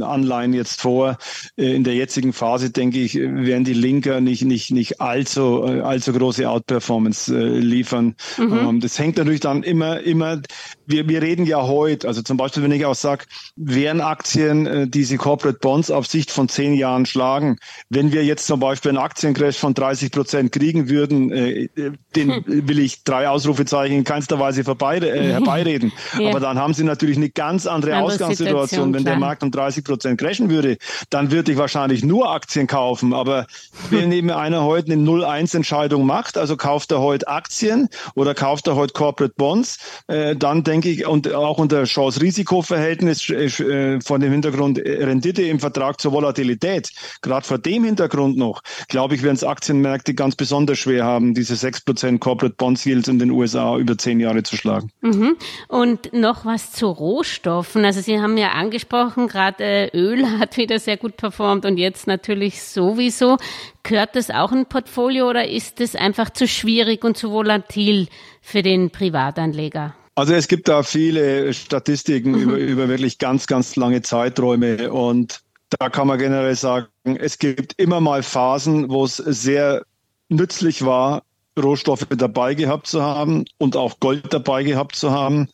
[0.00, 1.16] äh, Anleihen jetzt vor.
[1.56, 5.80] Äh, in der jetzigen Phase denke ich, werden die Linker nicht nicht nicht allzu äh,
[5.80, 8.16] allzu große Outperformance äh, liefern.
[8.36, 8.52] Mhm.
[8.52, 10.42] Ähm, das hängt natürlich dann immer immer.
[10.86, 13.24] Wir wir reden ja heute, also zum Beispiel, wenn ich auch sage,
[13.56, 18.46] wären Aktien äh, diese Corporate Bonds auf Sicht von zehn Jahren schlagen, wenn wir jetzt
[18.46, 21.68] zum Beispiel einen Aktiencrash von 30 Prozent kriegen würden, äh,
[22.14, 22.68] den hm.
[22.68, 25.92] will ich drei Ausrufe Ausrufezeichen in keinster Weise vorbei, äh, herbeireden.
[26.18, 26.28] ja.
[26.28, 28.64] Aber dann haben sie natürlich eine ganz andere, andere Ausgangssituation.
[28.64, 30.76] Situation, wenn der Markt um 30 Prozent crashen würde,
[31.10, 33.12] dann würde ich wahrscheinlich nur Aktien kaufen.
[33.12, 33.46] Aber
[33.90, 38.76] wenn eben einer heute eine 0-1-Entscheidung macht, also kauft er heute Aktien oder kauft er
[38.76, 44.78] heute Corporate Bonds, äh, dann denke ich, und auch unter Chance-Risiko-Verhältnis äh, von dem Hintergrund
[44.78, 46.90] äh, Rendite im Vertrag zur Volatilität,
[47.22, 51.54] gerade vor dem Hintergrund noch, glaube ich, werden es Aktienmärkte ganz besonders schwer haben, diese
[51.54, 54.90] 6% Corporate Bonds Yields in den USA USA über zehn Jahre zu schlagen.
[55.00, 55.36] Mhm.
[55.68, 57.84] Und noch was zu Rohstoffen.
[57.84, 62.06] Also Sie haben ja angesprochen, gerade äh, Öl hat wieder sehr gut performt und jetzt
[62.06, 63.36] natürlich sowieso.
[63.82, 68.08] Gehört das auch ein Portfolio oder ist es einfach zu schwierig und zu volatil
[68.40, 69.94] für den Privatanleger?
[70.14, 72.42] Also es gibt da viele Statistiken mhm.
[72.42, 75.42] über, über wirklich ganz, ganz lange Zeiträume und
[75.78, 79.84] da kann man generell sagen, es gibt immer mal Phasen, wo es sehr
[80.28, 81.22] nützlich war,
[81.60, 85.48] Rohstoffe dabei gehabt zu haben und auch Gold dabei gehabt zu haben.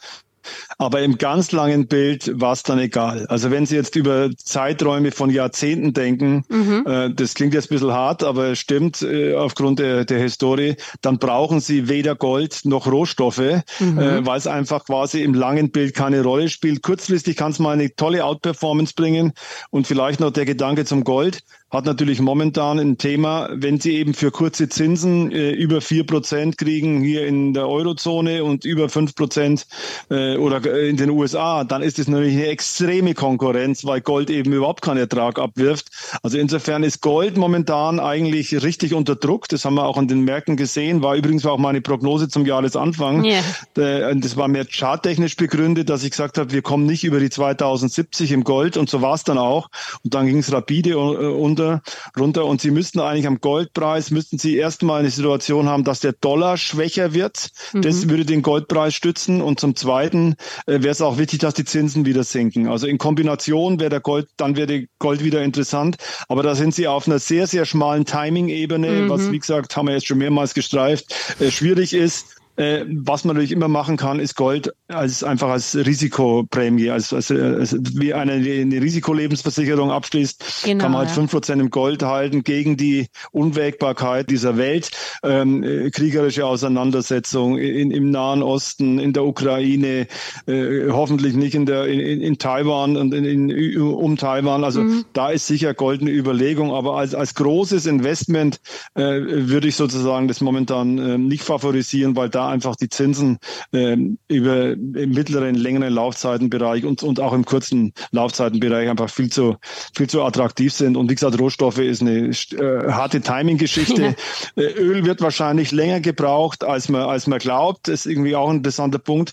[0.79, 3.27] Aber im ganz langen Bild war es dann egal.
[3.27, 6.85] Also wenn Sie jetzt über Zeiträume von Jahrzehnten denken, mhm.
[6.87, 10.77] äh, das klingt jetzt ein bisschen hart, aber es stimmt äh, aufgrund der, der Historie,
[11.03, 13.99] dann brauchen Sie weder Gold noch Rohstoffe, mhm.
[13.99, 16.83] äh, weil es einfach quasi im langen Bild keine Rolle spielt.
[16.83, 19.33] Kurzfristig kann es mal eine tolle Outperformance bringen
[19.71, 24.13] und vielleicht noch der Gedanke zum Gold hat natürlich momentan ein Thema, wenn sie eben
[24.13, 29.15] für kurze Zinsen äh, über vier Prozent kriegen hier in der Eurozone und über fünf
[29.15, 29.67] Prozent
[30.11, 34.31] äh, oder äh, in den USA, dann ist es natürlich eine extreme Konkurrenz, weil Gold
[34.31, 35.91] eben überhaupt keinen Ertrag abwirft.
[36.25, 39.49] Also insofern ist Gold momentan eigentlich richtig unter Druck.
[39.49, 41.05] Das haben wir auch an den Märkten gesehen.
[41.05, 43.25] War übrigens auch meine Prognose zum Jahresanfang.
[43.25, 44.15] Yeah.
[44.15, 48.33] Das war mehr charttechnisch begründet, dass ich gesagt habe, wir kommen nicht über die 2070
[48.33, 49.69] im Gold und so war es dann auch.
[50.03, 51.83] Und dann ging es rapide unter runter,
[52.19, 52.45] runter.
[52.47, 56.57] Und Sie müssten eigentlich am Goldpreis, müssten Sie erstmal eine Situation haben, dass der Dollar
[56.57, 57.51] schwächer wird.
[57.73, 57.83] Mhm.
[57.83, 59.43] Das würde den Goldpreis stützen.
[59.43, 62.69] Und zum Zweiten äh, wäre es auch wichtig, dass die Zinsen wieder sinken.
[62.69, 65.97] Also in Kombination wäre der Gold, dann wäre Gold wieder interessant.
[66.29, 69.11] Aber da sind Sie auf einer sehr, sehr schmalen Timing-Ebene, mhm.
[69.11, 72.40] was, wie gesagt, haben wir jetzt schon mehrmals gestreift, äh, schwierig ist.
[72.61, 77.31] Äh, was man natürlich immer machen kann, ist Gold als einfach als Risikoprämie, als, als,
[77.31, 81.39] als wie eine, eine Risikolebensversicherung abschließt, genau, kann man halt fünf ja.
[81.39, 84.91] Prozent im Gold halten gegen die Unwägbarkeit dieser Welt,
[85.23, 90.07] ähm, äh, kriegerische Auseinandersetzung in, im Nahen Osten, in der Ukraine,
[90.47, 94.65] äh, hoffentlich nicht in der in, in Taiwan und in, in, um Taiwan.
[94.65, 95.07] Also mhm.
[95.15, 98.61] da ist sicher Gold eine Überlegung, aber als als großes Investment
[98.97, 103.39] äh, würde ich sozusagen das momentan äh, nicht favorisieren, weil da einfach die Zinsen
[103.73, 103.97] äh,
[104.29, 109.57] über im mittleren, längeren Laufzeitenbereich und, und auch im kurzen Laufzeitenbereich einfach viel zu,
[109.95, 110.97] viel zu attraktiv sind.
[110.97, 114.17] Und wie gesagt, Rohstoffe ist eine äh, harte Timing-Geschichte.
[114.57, 114.63] Ja.
[114.63, 117.89] Äh, Öl wird wahrscheinlich länger gebraucht, als man, als man glaubt.
[117.89, 119.33] Das ist irgendwie auch ein interessanter Punkt.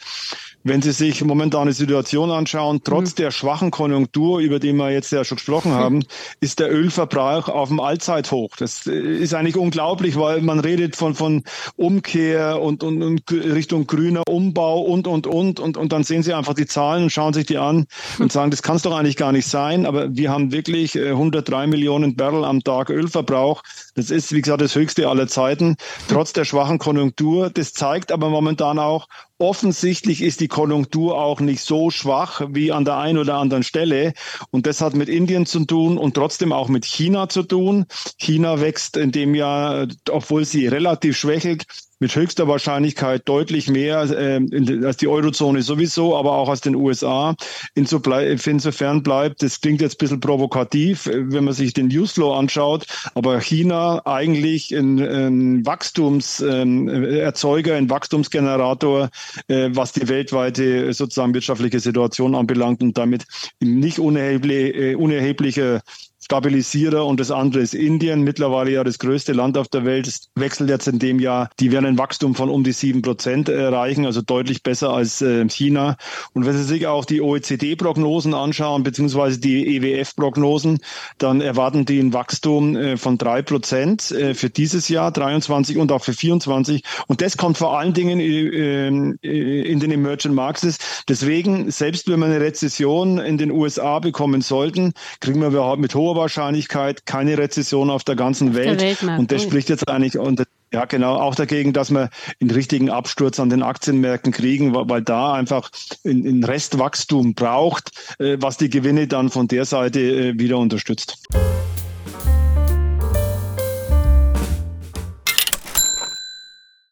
[0.67, 3.15] Wenn Sie sich momentan die Situation anschauen, trotz mhm.
[3.15, 6.03] der schwachen Konjunktur, über die wir jetzt ja schon gesprochen haben,
[6.41, 8.49] ist der Ölverbrauch auf dem Allzeithoch.
[8.57, 11.43] Das äh, ist eigentlich unglaublich, weil man redet von, von
[11.77, 16.33] Umkehr und, und, und Richtung grüner Umbau und, und, und, und, und dann sehen Sie
[16.33, 17.85] einfach die Zahlen und schauen sich die an
[18.19, 21.63] und sagen, das kann es doch eigentlich gar nicht sein, aber wir haben wirklich 103
[21.63, 23.63] äh, Millionen Barrel am Tag Ölverbrauch.
[23.95, 25.77] Das ist, wie gesagt, das höchste aller Zeiten,
[26.09, 27.49] trotz der schwachen Konjunktur.
[27.49, 29.07] Das zeigt aber momentan auch,
[29.39, 34.13] Offensichtlich ist die Konjunktur auch nicht so schwach wie an der einen oder anderen Stelle.
[34.49, 37.85] Und das hat mit Indien zu tun und trotzdem auch mit China zu tun.
[38.17, 41.67] China wächst in dem Jahr, obwohl sie relativ schwächelt,
[41.99, 47.35] mit höchster Wahrscheinlichkeit deutlich mehr äh, als die Eurozone sowieso, aber auch als den USA.
[47.73, 52.85] Insofern bleibt, das klingt jetzt ein bisschen provokativ, äh, wenn man sich den Newsflow anschaut,
[53.15, 59.09] aber China eigentlich ein, ein Wachstumserzeuger, ähm, ein Wachstumsgenerator,
[59.47, 63.25] äh, was die weltweite sozusagen wirtschaftliche Situation anbelangt und damit
[63.59, 65.81] nicht unerhebliche, äh, unerhebliche
[66.27, 70.07] Stabilisierer und das andere ist Indien, mittlerweile ja das größte Land auf der Welt.
[70.07, 73.47] Es wechselt jetzt in dem Jahr, die werden ein Wachstum von um die sieben Prozent
[73.47, 75.95] erreichen, also deutlich besser als äh, China.
[76.33, 80.79] Und wenn Sie sich auch die OECD-Prognosen anschauen, beziehungsweise die EWF-Prognosen,
[81.17, 85.93] dann erwarten die ein Wachstum äh, von drei Prozent äh, für dieses Jahr, 23 und
[85.93, 86.83] auch für 24.
[87.07, 91.05] Und das kommt vor allen Dingen in den Emerging Markets.
[91.07, 96.16] Deswegen, selbst wenn wir eine Rezession in den USA bekommen sollten, kriegen wir mit hoher
[96.17, 98.81] Wahrscheinlichkeit keine Rezession auf der ganzen Welt.
[98.81, 102.09] Der und das spricht jetzt eigentlich und ja, genau, auch dagegen, dass wir
[102.41, 105.69] einen richtigen Absturz an den Aktienmärkten kriegen, weil da einfach
[106.05, 111.23] ein Restwachstum braucht, äh, was die Gewinne dann von der Seite äh, wieder unterstützt.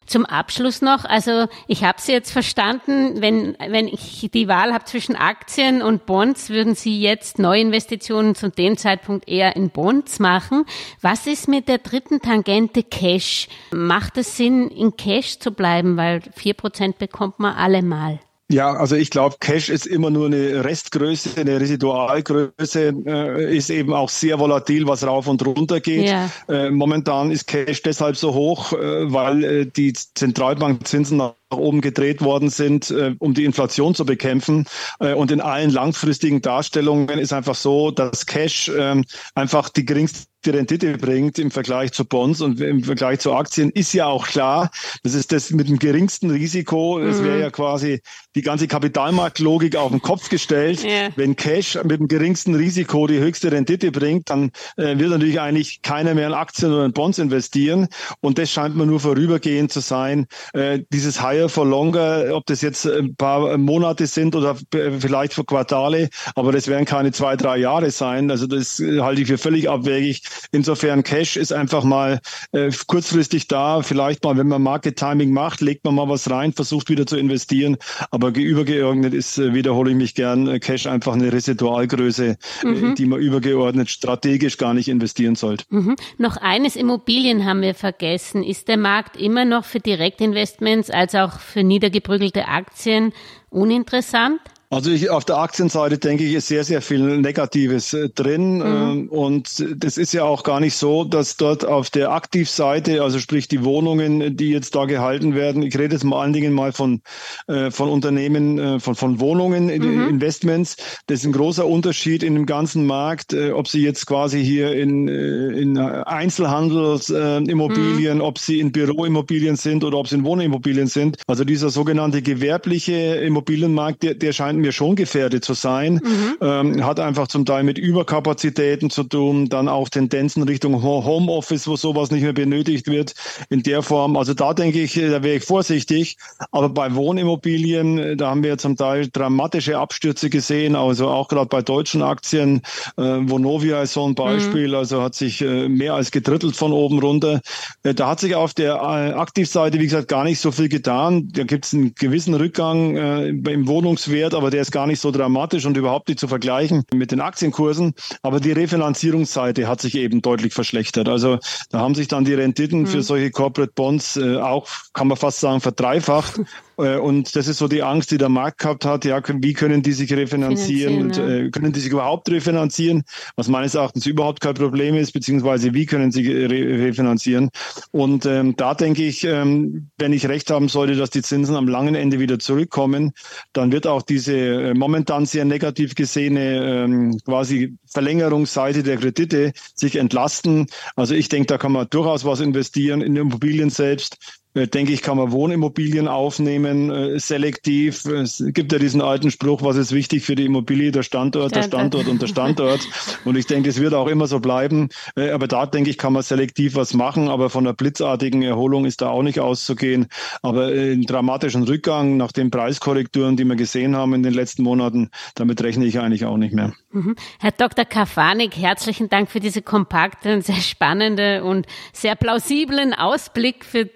[0.06, 4.84] Zum Abschluss noch, also ich habe Sie jetzt verstanden, wenn, wenn ich die Wahl habe
[4.84, 10.64] zwischen Aktien und Bonds, würden Sie jetzt Neuinvestitionen zu dem Zeitpunkt eher in Bonds machen.
[11.00, 13.48] Was ist mit der dritten Tangente Cash?
[13.72, 18.20] Macht es Sinn, in Cash zu bleiben, weil vier Prozent bekommt man allemal?
[18.48, 23.92] Ja, also ich glaube, Cash ist immer nur eine Restgröße, eine Residualgröße, äh, ist eben
[23.92, 26.08] auch sehr volatil, was rauf und runter geht.
[26.08, 26.30] Ja.
[26.48, 32.22] Äh, momentan ist Cash deshalb so hoch, äh, weil äh, die Zentralbankzinsen nach oben gedreht
[32.22, 34.66] worden sind, äh, um die Inflation zu bekämpfen.
[35.00, 39.04] Äh, und in allen langfristigen Darstellungen ist einfach so, dass Cash ähm,
[39.34, 43.70] einfach die geringste die Rendite bringt im Vergleich zu Bonds und im Vergleich zu Aktien,
[43.70, 44.70] ist ja auch klar.
[45.02, 46.98] Das ist das mit dem geringsten Risiko.
[46.98, 47.40] Es wäre mhm.
[47.42, 48.00] ja quasi
[48.34, 50.84] die ganze Kapitalmarktlogik auf den Kopf gestellt.
[50.84, 51.10] Yeah.
[51.16, 55.82] Wenn Cash mit dem geringsten Risiko die höchste Rendite bringt, dann äh, wird natürlich eigentlich
[55.82, 57.88] keiner mehr in Aktien oder in Bonds investieren.
[58.20, 60.26] Und das scheint mir nur vorübergehend zu sein.
[60.52, 65.44] Äh, dieses Higher for Longer, ob das jetzt ein paar Monate sind oder vielleicht für
[65.44, 68.30] Quartale, aber das werden keine zwei, drei Jahre sein.
[68.30, 70.22] Also das halte ich für völlig abwegig.
[70.52, 72.20] Insofern Cash ist einfach mal
[72.52, 73.82] äh, kurzfristig da.
[73.82, 77.16] Vielleicht mal, wenn man Market Timing macht, legt man mal was rein, versucht wieder zu
[77.16, 77.76] investieren.
[78.10, 82.94] Aber übergeordnet ist, äh, wiederhole ich mich gern, äh, Cash einfach eine Residualgröße, äh, mhm.
[82.94, 85.64] die man übergeordnet strategisch gar nicht investieren sollte.
[85.70, 85.96] Mhm.
[86.18, 88.42] Noch eines Immobilien haben wir vergessen.
[88.42, 93.12] Ist der Markt immer noch für Direktinvestments als auch für niedergeprügelte Aktien
[93.50, 94.40] uninteressant?
[94.68, 98.56] Also ich, auf der Aktienseite denke ich, ist sehr, sehr viel Negatives äh, drin.
[98.56, 98.64] Mhm.
[98.64, 103.20] Ähm, und das ist ja auch gar nicht so, dass dort auf der Aktivseite, also
[103.20, 106.72] sprich die Wohnungen, die jetzt da gehalten werden, ich rede jetzt mal allen Dingen mal
[106.72, 107.00] von,
[107.46, 110.08] äh, von Unternehmen, äh, von, von Wohnungen, mhm.
[110.08, 110.76] Investments.
[111.06, 115.06] Das ist ein großer Unterschied in dem ganzen Markt, ob sie jetzt quasi hier in,
[115.08, 118.24] in Einzelhandelsimmobilien, mhm.
[118.24, 121.18] ob sie in Büroimmobilien sind oder ob sie in Wohnimmobilien sind.
[121.26, 125.94] Also dieser sogenannte gewerbliche Immobilienmarkt, der, der scheint scheint mir schon gefährdet zu sein.
[125.94, 126.36] Mhm.
[126.40, 131.76] Ähm, hat einfach zum Teil mit Überkapazitäten zu tun, dann auch Tendenzen Richtung Homeoffice, wo
[131.76, 133.14] sowas nicht mehr benötigt wird
[133.50, 134.16] in der Form.
[134.16, 136.16] Also da denke ich, da wäre ich vorsichtig.
[136.50, 141.46] Aber bei Wohnimmobilien, äh, da haben wir zum Teil dramatische Abstürze gesehen, also auch gerade
[141.46, 142.62] bei deutschen Aktien.
[142.96, 144.74] Äh, Vonovia ist so ein Beispiel, mhm.
[144.74, 147.40] also hat sich äh, mehr als gedrittelt von oben runter.
[147.82, 151.28] Äh, da hat sich auf der äh, Aktivseite, wie gesagt, gar nicht so viel getan.
[151.32, 155.00] Da gibt es einen gewissen Rückgang äh, im Wohnungswert, aber aber der ist gar nicht
[155.00, 157.94] so dramatisch und überhaupt nicht zu vergleichen mit den Aktienkursen.
[158.22, 161.08] Aber die Refinanzierungsseite hat sich eben deutlich verschlechtert.
[161.08, 161.40] Also
[161.70, 162.86] da haben sich dann die Renditen mhm.
[162.86, 166.42] für solche Corporate Bonds äh, auch, kann man fast sagen, verdreifacht.
[166.78, 169.04] Äh, und das ist so die Angst, die der Markt gehabt hat.
[169.04, 173.02] Ja, wie können die sich refinanzieren und äh, können die sich überhaupt refinanzieren?
[173.36, 177.50] Was meines Erachtens überhaupt kein Problem ist, beziehungsweise wie können sie re refinanzieren?
[177.92, 181.68] Und ähm, da denke ich, ähm, wenn ich recht haben sollte, dass die Zinsen am
[181.68, 183.12] langen Ende wieder zurückkommen,
[183.52, 189.96] dann wird auch diese äh, momentan sehr negativ gesehene ähm, quasi Verlängerungsseite der Kredite sich
[189.96, 190.66] entlasten.
[190.96, 194.18] Also ich denke, da kann man durchaus was investieren in Immobilien selbst.
[194.56, 198.06] Äh, denke ich, kann man Wohnimmobilien aufnehmen, äh, selektiv.
[198.06, 201.62] Es gibt ja diesen alten Spruch, was ist wichtig für die Immobilie, der Standort, der
[201.62, 202.80] Standort und der Standort.
[203.24, 204.88] Und ich denke, es wird auch immer so bleiben.
[205.16, 207.28] Äh, aber da, denke ich, kann man selektiv was machen.
[207.28, 210.06] Aber von einer blitzartigen Erholung ist da auch nicht auszugehen.
[210.42, 215.10] Aber einen dramatischen Rückgang nach den Preiskorrekturen, die wir gesehen haben in den letzten Monaten,
[215.34, 216.72] damit rechne ich eigentlich auch nicht mehr.
[216.92, 217.16] Mhm.
[217.40, 217.84] Herr Dr.
[217.84, 223.86] Kafanik, herzlichen Dank für diese kompakte, sehr spannende und sehr plausiblen Ausblick für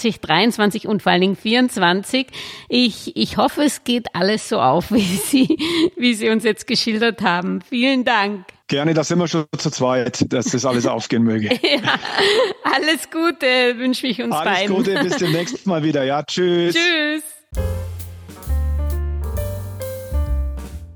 [0.00, 2.26] 2023 und vor allen Dingen 2024.
[2.68, 5.58] Ich, ich hoffe, es geht alles so auf, wie Sie,
[5.96, 7.60] wie Sie uns jetzt geschildert haben.
[7.68, 8.44] Vielen Dank.
[8.70, 11.48] Gerne, da sind wir schon zu zweit, dass das alles aufgehen möge.
[11.62, 11.98] ja,
[12.62, 14.76] alles Gute wünsche ich uns alles beiden.
[14.76, 16.04] Alles Gute, bis demnächst mal wieder.
[16.04, 16.76] Ja, tschüss.
[16.76, 17.89] Tschüss.